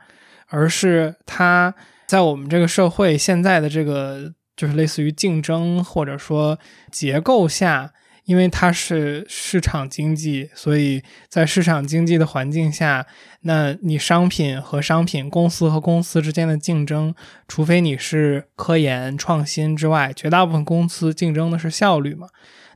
[0.48, 1.74] 而是它
[2.08, 6.60] 在我们这个社会现在的这个就是类似于竞争或者说
[6.92, 7.94] 结构下。
[8.26, 13.06] 因为它是市场经济，所以在市场经济的环境下，
[13.42, 17.14] 那你商品和商品、公司和公司之间的竞争，
[17.48, 22.30] 除非你是科研创新之外，绝大部分公司竞争的是效率嘛？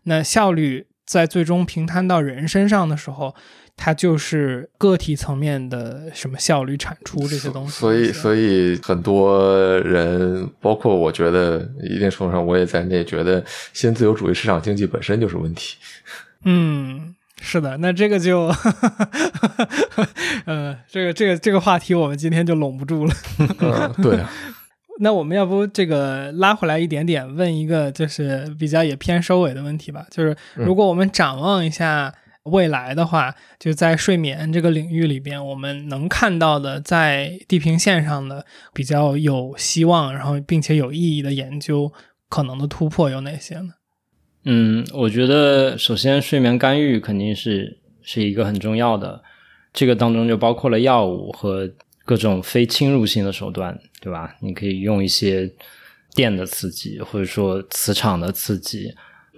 [0.04, 3.34] 那效率在最终平摊到人身上的时候。
[3.82, 13.42] 它就是个体层面的什么效率产出这些东西，所以所以很多人，包括我觉得一定程度上我也在内，觉得
[13.72, 15.78] 新自由主义市场经济本身就是问题。
[16.44, 18.54] 嗯，是的，那这个就，
[20.44, 23.14] 呃，这个这个这个话题我们今天就拢不住了。
[23.60, 24.20] 嗯，对。
[25.00, 32.14] 那我们要不这个拉回来一点点，问一个就是比较也偏收尾的问题吧，就是如果我们展望一下。
[32.50, 41.92] 未来的话，就在睡眠这个领域里边，我们能看到的在地平线上的比较有希望，然后并且有意义的研究，
[42.28, 43.74] 可能的突破有哪些呢？
[44.46, 49.22] 嗯，我觉得首先睡眠干预肯定是是一个很重要的，
[49.74, 51.70] 这个当中就包括了药物和
[52.06, 54.36] 各种非侵入性的手段，对吧？
[54.42, 55.52] 你可以用一些
[56.16, 58.96] 电的刺激，或者说磁场的刺激，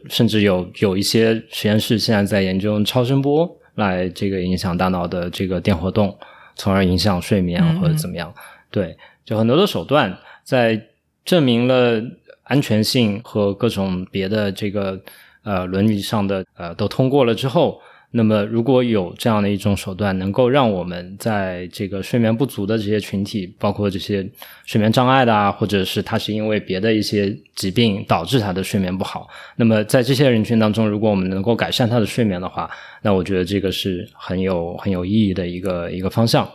[0.10, 6.18] 甚至有有一些实验室现在在研究超声波来这个影响大脑的这个电活动，
[6.56, 8.34] 从而影响睡眠或者怎么样。
[8.70, 10.82] 对，就很多的手段在
[11.24, 12.02] 证明了
[12.44, 15.02] 安全性和各种别的这个
[15.44, 17.82] 呃伦理上的呃都通过了之后。
[18.14, 24.30] 那么，如果有这样的一种手段，能够让我们在这个睡眠不足的这些群体，包括这些
[24.66, 32.70] 睡眠障碍的啊，或者是他是因为别的一些疾病导致他的睡眠不好，那么在这些人群当中，如果我们能够改善他的睡眠的话，
[33.02, 36.46] 那我觉得这个是很有很有意义的一个一个方向。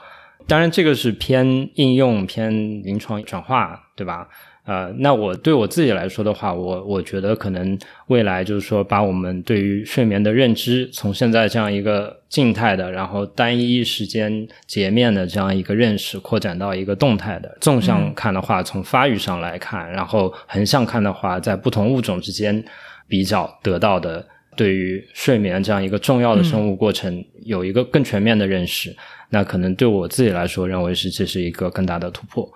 [0.47, 2.53] 当然，这个是偏应用、偏
[2.85, 4.28] 临床转化，对吧？
[4.66, 7.78] 呃，那我对我自己来说的话，我我觉得可能
[8.09, 17.56] 未来就是说，把我们对于睡眠的认知，从现在这样一个静态的，然后单一时间截面的这样一个认识，扩展到一个动态的。
[17.60, 22.64] 纵向看的话，从发育上来看，然后横向看的话，在不同物种之间
[23.06, 24.26] 比较得到的，
[24.56, 28.93] 对于睡眠这样一个重要的生物过程，有一个更全面的认识。
[29.30, 32.52] 那可能对我自己来说，认为是这是一个更大的突破。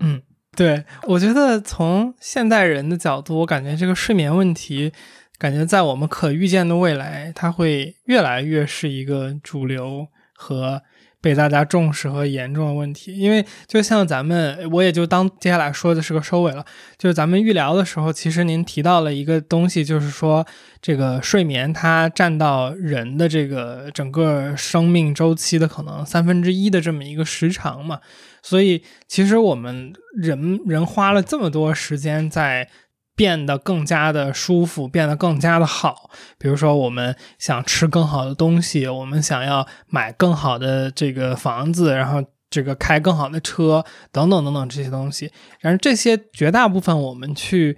[0.00, 0.20] 嗯。
[0.56, 4.90] 对，我觉得从现代人的角度，我感觉这个睡眠问题，
[5.38, 10.80] 感觉在我们可预见的未来，它会越来越是一个主流和
[11.20, 13.14] 被大家重视和严重的问题。
[13.18, 16.64] 因为就像咱们，我也就当接下来说的是个收尾了。
[16.96, 20.46] 就是咱们预聊的时候，其实您提到了一个东西，就是说
[20.80, 28.00] 这个睡眠它占到人的这个整个生命周期的可能三分之一的这么一个时长嘛。
[28.48, 32.68] 所以，其实我们人人花了这么多时间在
[33.16, 36.08] 变得更加的舒服，变得更加的好。
[36.38, 45.32] 比如说，我们想吃更好的东西，我们想要买更好的这个房子，然后这个开更好的车，等等等等这些东西。
[45.58, 47.76] 然而这些绝大部分我们去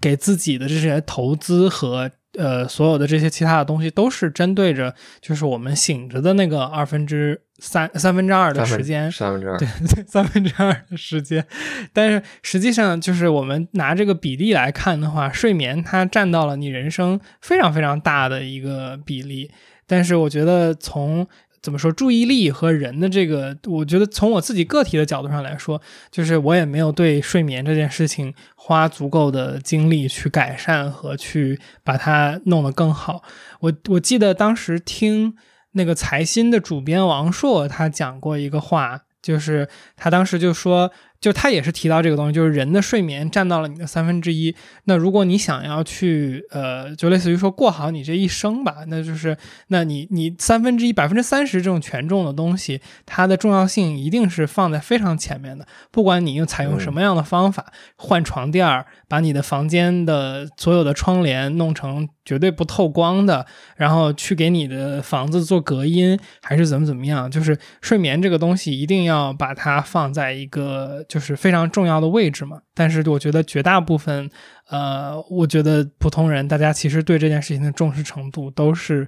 [0.00, 2.12] 给自己的这些投资和。
[2.36, 11.44] 呃，所有的这些其他的东西都是针对着，就是我们醒着的那个二分之三、三分之二的时间，三分之二，对对，三分之二的时间。
[11.92, 19.50] 但是实际上，就是我们拿这个比例来看的话，睡眠它占到了你人生非常非常大的一个比例。
[19.86, 21.26] 但是我觉得从
[21.64, 25.80] 怎么说注意力和人的这个，我觉得从我自己个体的角度上来说，
[26.10, 33.22] 就是我也没有对睡眠这件事情花足够的精力去改善和去把它弄得更好。
[33.60, 35.34] 我我记得当时听
[35.72, 39.66] 那个财新的主编王朔他讲过一个话，就是
[39.96, 40.92] 他当时就说。
[41.24, 44.54] 就他也是提到这个东西，就是人的睡眠占到了你的三分之一。
[44.84, 49.34] 那如果你想要去，呃，就类似于说过好你这一生吧，那就是，
[49.68, 55.66] 那你你三分之一百分之三十这种权重的东西，它的重要性一定是放在非常前面的。
[55.90, 58.84] 不管你用采用什么样的方法，换床垫儿，
[59.14, 63.46] 把你的房间的所有的窗帘弄成绝对不透光的，
[63.76, 71.04] 然后去给你的房子做隔音，还是怎么怎么样，就是睡眠这个东西一定要把它放在一个。
[71.06, 74.28] 就是非常重要的位置嘛，但是我觉得绝大部分，
[74.68, 79.06] 呃，我觉得普通人大家其实对这件事情的重视程度都是，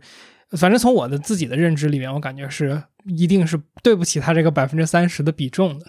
[0.50, 5.86] 反正从我的自己的认知里面，我感觉是一定是对不起他这个百分之三十的比重的。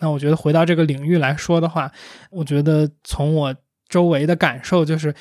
[0.00, 1.90] 那我觉得回到这个领域来说的话，
[2.30, 3.54] 我觉得从我
[3.88, 5.14] 周围的感受就是，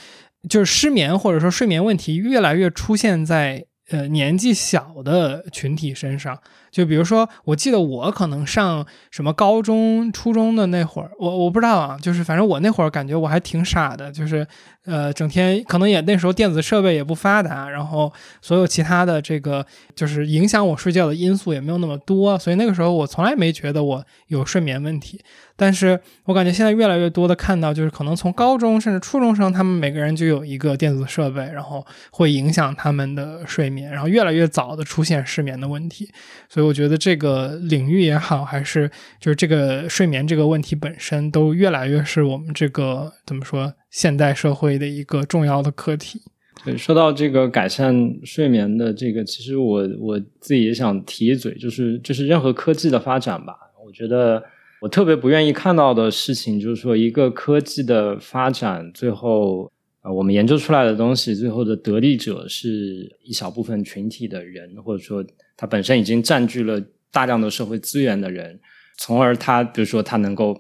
[0.49, 6.38] 就是失眠或者说睡眠问题越来越出现在呃年纪小的群体身上。
[6.72, 14.47] 就比如说，我记得我可能上什么高中、初中的那会儿，我我不知道啊，就是反正我那会儿感觉我还挺傻的，就是
[14.85, 18.09] 呃，整天可能也那时候电子设备也不发达，然后
[18.41, 25.19] 所有其他的这个就是影响我睡觉的因素也没有那么多，所以那个时候我从来没觉得我有睡眠问题。
[25.61, 36.09] 但是我感觉现在越来越多的看到，就是可能从高中甚至初中生，他们每个人就有一个电子设备，然后会影响他们的睡眠，然后越来越早的出现失眠的问题。
[36.49, 38.89] 所以我觉得这个领域也好，还是
[39.19, 46.19] 就是这个睡眠这个问题本身，都越来越是我们这个怎么说现代社会的一个重要的课题。
[46.65, 53.53] 对，说到这个改善睡眠的这个，其实我我自己也想提一嘴，就是就是任何科技的发展吧，
[53.85, 54.43] 我觉得。
[54.82, 59.72] 我特别不愿意看到的事情，就是说一个科技的发展，最后
[60.02, 65.24] 啊，我们研究出来的东西，最后的得利者是一小部分群体的人，或者说
[65.56, 66.82] 他本身已经占据了
[67.12, 68.60] 大量的社会资源的人，
[68.98, 70.60] 从而他比如说他能够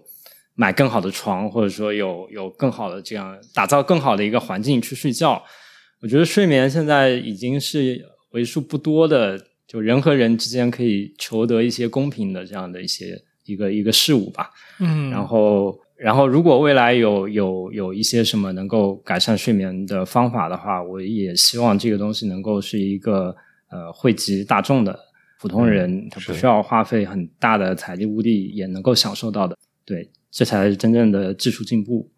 [0.53, 5.41] 买更好的床，或者说有有更好的这样打造更好的一个环境去睡觉。
[6.03, 7.99] 我觉得睡眠现在已经是
[8.33, 9.47] 为数不多的。
[9.67, 14.49] 就人和人之间可以求得一些公平的这样的一些一个一个事物吧。
[14.79, 23.35] 嗯，然后，然后如果未来有有有一些什么能够改善睡眠的方法的话，我也希望这个东西能够是一个
[23.69, 24.97] 呃惠及大众的
[25.39, 29.57] 普通人，他不需要花费很大的财力物力也能够享受到的。
[29.85, 32.11] 对，这才是真正的技术进步。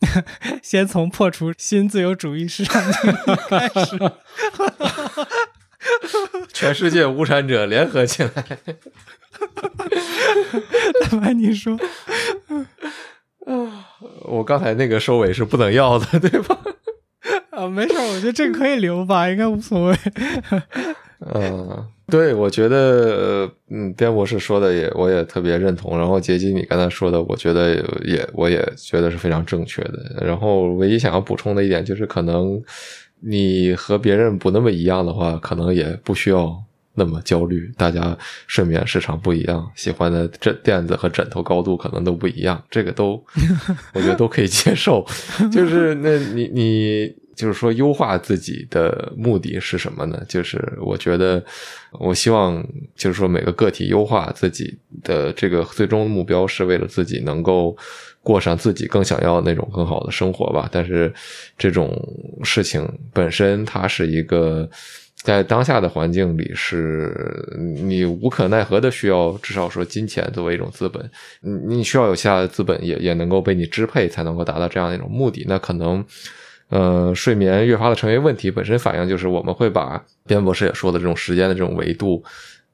[0.62, 2.80] 先从破除新自由主义市场
[3.48, 3.98] 开始。
[6.52, 8.30] 全世界无产者联合起来。
[11.10, 11.78] 大白，你说
[13.46, 13.86] 啊，
[14.26, 16.58] 我刚才那个收尾是不能要的，对吧？
[17.50, 19.96] 啊，没事，我觉得这个可以留吧，应该无所谓。
[21.34, 25.98] 嗯，对，我觉得，嗯，边博士说的也，我也特别认同。
[25.98, 30.22] 然后杰基，你刚才说的，我觉得也，我也觉得是非常正确的。
[30.24, 32.62] 然后，唯一想要补充的一点就是，可能。
[33.20, 36.56] 你和别人不那么一样的话，可能也不需要
[36.94, 37.70] 那么焦虑。
[37.76, 38.16] 大家
[38.46, 43.22] 睡眠时长不一样，喜欢的枕垫子和枕头高度可能都不一样，这个都
[43.94, 45.04] 我觉得都可以接受。
[45.52, 50.20] 就是 那你你就是说优化自己的目的是什么呢？
[50.28, 51.44] 就是我觉得
[52.00, 52.64] 我希望
[52.96, 57.76] 就是说每个个体优化自己的这个最终目标是为了自己能够。
[58.22, 61.12] 过上自己更想要那种更好的生活吧，但是
[61.56, 61.90] 这种
[62.42, 64.68] 事情本身它是一个
[65.22, 67.12] 在当下的环境里是
[67.80, 75.44] 你无可奈何的需要，至少说金钱作为一种资本，你你需要有其他的资本也也能够被你支配，才能够达到这样一种目的。
[75.48, 76.04] 那可能
[76.68, 82.22] 呃睡眠越发的成为问题，本身反映就是我们会把边博士也说的这种时间的这种维度，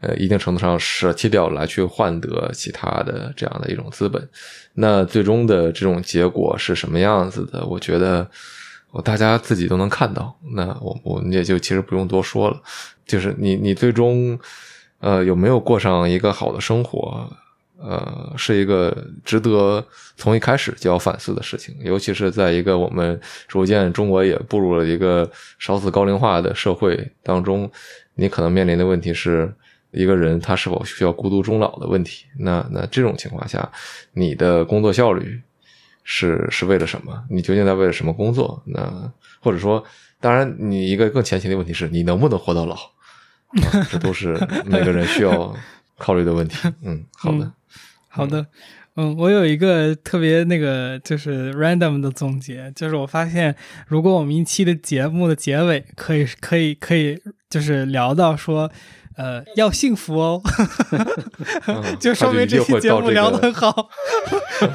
[0.05, 4.29] 呃一定程度上舍弃掉来去换得其他的这样的一种资本。
[4.75, 7.65] 那最终的这种结果是什么样子的？
[7.65, 8.29] 我觉得，
[8.91, 10.37] 我大家自己都能看到。
[10.55, 12.61] 那我我们也就其实不用多说了。
[13.07, 14.39] 就是你你最终，
[14.99, 17.31] 呃，有没有过上一个好的生活？
[17.79, 19.85] 呃，是一个值得
[20.17, 21.75] 从一开始就要反思的事情。
[21.81, 27.71] 尤其是在一个我们逐渐中国也步入了一个少子高龄化的社会当中，
[28.15, 29.55] 你可能面临的问题是。
[29.95, 32.27] 一个人他是否需要孤独终老的问题？
[32.39, 33.71] 那那这种情况下，
[34.13, 35.41] 你的工作效率
[36.03, 37.25] 是是为了什么？
[37.31, 38.63] 你究竟在为了什么工作？
[38.67, 39.83] 那或者说，
[40.21, 42.77] 当然，你一个更前提的问题是你能不能活到老？
[43.91, 45.55] 这都是 每个人需要
[45.97, 46.57] 考虑的问题。
[46.83, 47.53] 嗯，好的，
[48.09, 48.47] 好的，
[48.97, 53.55] 嗯，我有一个特别那个就是 random 的总结，就是我发现，
[53.87, 58.71] 如果我们一期的节目的结尾可以可以可以就是聊到说。
[59.17, 60.43] 呃，要幸福哦，
[62.01, 63.89] 就说明这期节目聊得很好。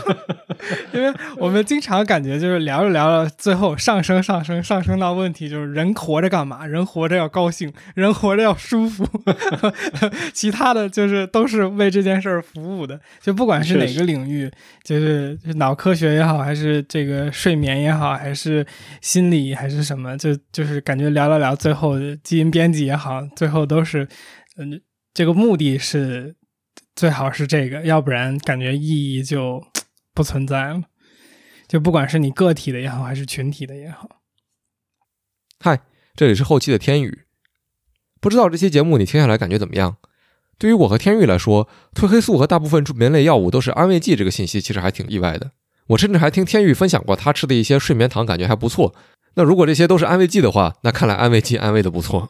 [0.93, 6.65] 因为我们经常感觉就是聊着聊着，最后上升上升上升到问题就是人活着干嘛？
[6.65, 9.07] 人活着要高兴，人活着要舒服，
[10.33, 12.99] 其他的就是都是为这件事儿服务的。
[13.21, 14.51] 就不管是哪个领域，
[14.83, 18.65] 就是脑科学也好，还是这个睡眠也好，还是
[19.01, 24.07] 心理还是什么，就就是感觉聊了聊，最后基因编辑也好，最后都是。
[24.59, 24.81] 嗯，
[25.13, 26.35] 这个目的是
[26.93, 29.63] 最好是这个，要不然感觉意义就
[30.13, 30.81] 不存在了。
[31.65, 34.21] 就不管是你个体的也好，还是群体的也好。
[35.61, 35.79] 嗨，
[36.13, 37.21] 这里是后期的天宇，
[38.19, 39.95] 不知道这期节目你听下来感觉怎么样？
[40.57, 45.51] 对于我和天宇来说，褪黑素和大部分助眠类药物都是安慰剂，这个信息其实还挺意外的。
[45.87, 48.93] 我甚至还听天宇分享过他吃的一些睡眠糖，感觉还不错。
[49.35, 52.29] 那如果这些都是安慰剂的话，那看来安慰剂安慰的不错。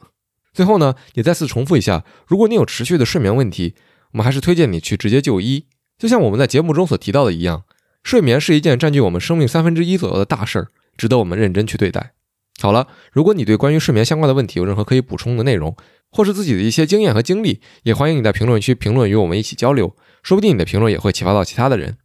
[0.60, 3.76] 最后呢，也再次重复一下，如果你有持续的睡眠问题，
[4.12, 5.68] 我们还是推荐你去直接就医。
[5.98, 7.64] 就像我们在节目中所提到的一样，
[8.04, 10.68] 睡眠是一件占据我们生命三分之一左右的大事儿，
[10.98, 12.12] 值得我们认真去对待。
[12.60, 15.74] 好了，如果你对关于睡眠相关的问题有任何可以补充的内容，
[16.12, 21.96] 或是自己的一些经验和经历，也欢迎你在评论区评论与我们一起交流，说不定你的评论也会启发到其他的人。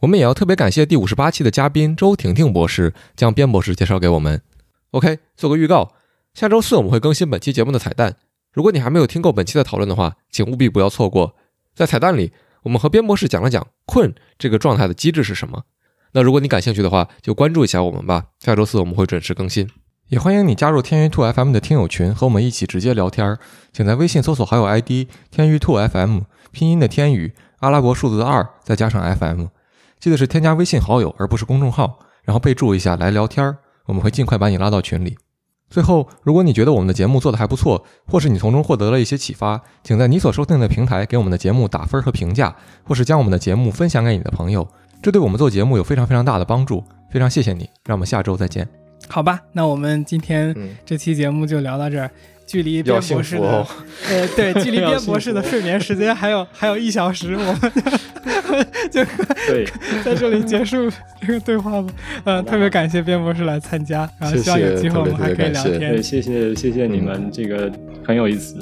[0.00, 4.40] 我们也要特别感谢第五十八期的嘉宾周婷婷博士将边博士介绍给我们。
[4.92, 5.92] OK，做个预告。
[6.34, 8.16] 下周四我们会更新本期节目的彩蛋。
[8.52, 11.34] 如果你还没有听够本期的讨论的话，请务必不要错过。
[11.74, 12.32] 在彩蛋里，
[12.62, 15.64] 我们和边博士讲了讲困这个状态的机制是什么。
[16.12, 18.26] 那如果你感兴趣的话，就关注一下我们吧。
[18.38, 19.68] 下周四我们会准时更新，
[20.08, 23.36] 也欢迎你加入天娱兔 FM 的听友群，和我们一起直接聊天。
[23.72, 29.46] 请在微信搜索好友 ID 天娱兔 FM，拼音的天宇，阿拉伯数字的二，再加上 FM。
[30.00, 33.56] 记得是添加微信好友，而不是公众号，然后备注一下来聊天，
[33.86, 35.18] 我们会尽快把你拉到群里。
[35.70, 42.54] 最后，如果你觉得我们的节目做得还不错，或是你从中获得了一些启发，请在你所收听的平台给我们的节目打分和评价，
[42.84, 44.66] 或是将我们的节目分享给你的朋友，
[45.02, 46.82] 这对我们做节目有非常非常大的帮助。
[47.10, 48.68] 非常谢谢你，让我们下周再见。
[49.08, 50.54] 好吧，那我们今天
[50.84, 52.10] 这期节目就聊到这儿。
[52.48, 53.66] 距离边博士的，
[54.08, 57.72] 呃，对， 距离边博士的睡眠时间还有还有一小时，我们
[58.90, 59.04] 就
[59.46, 59.66] 对。
[60.02, 61.92] 在这里结束这个对话吧。
[62.24, 65.78] 嗯，特别感谢边博士来参加，然后希望有机会我们还可以聊天。
[65.92, 67.70] 对，谢谢谢谢你们，这个
[68.06, 68.56] 很有意思。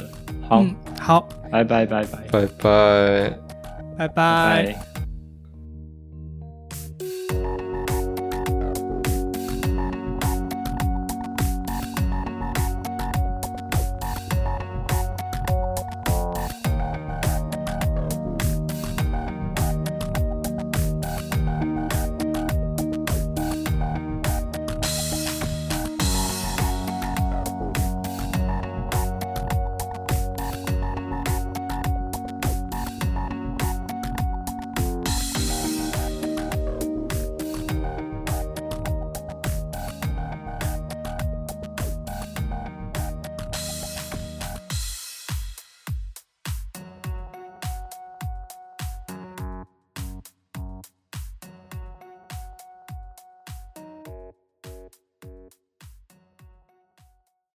[0.49, 0.67] 好，
[0.99, 1.87] 好，拜拜。
[1.87, 2.19] 拜拜。
[2.33, 3.33] 拜拜。
[3.97, 4.96] 拜拜。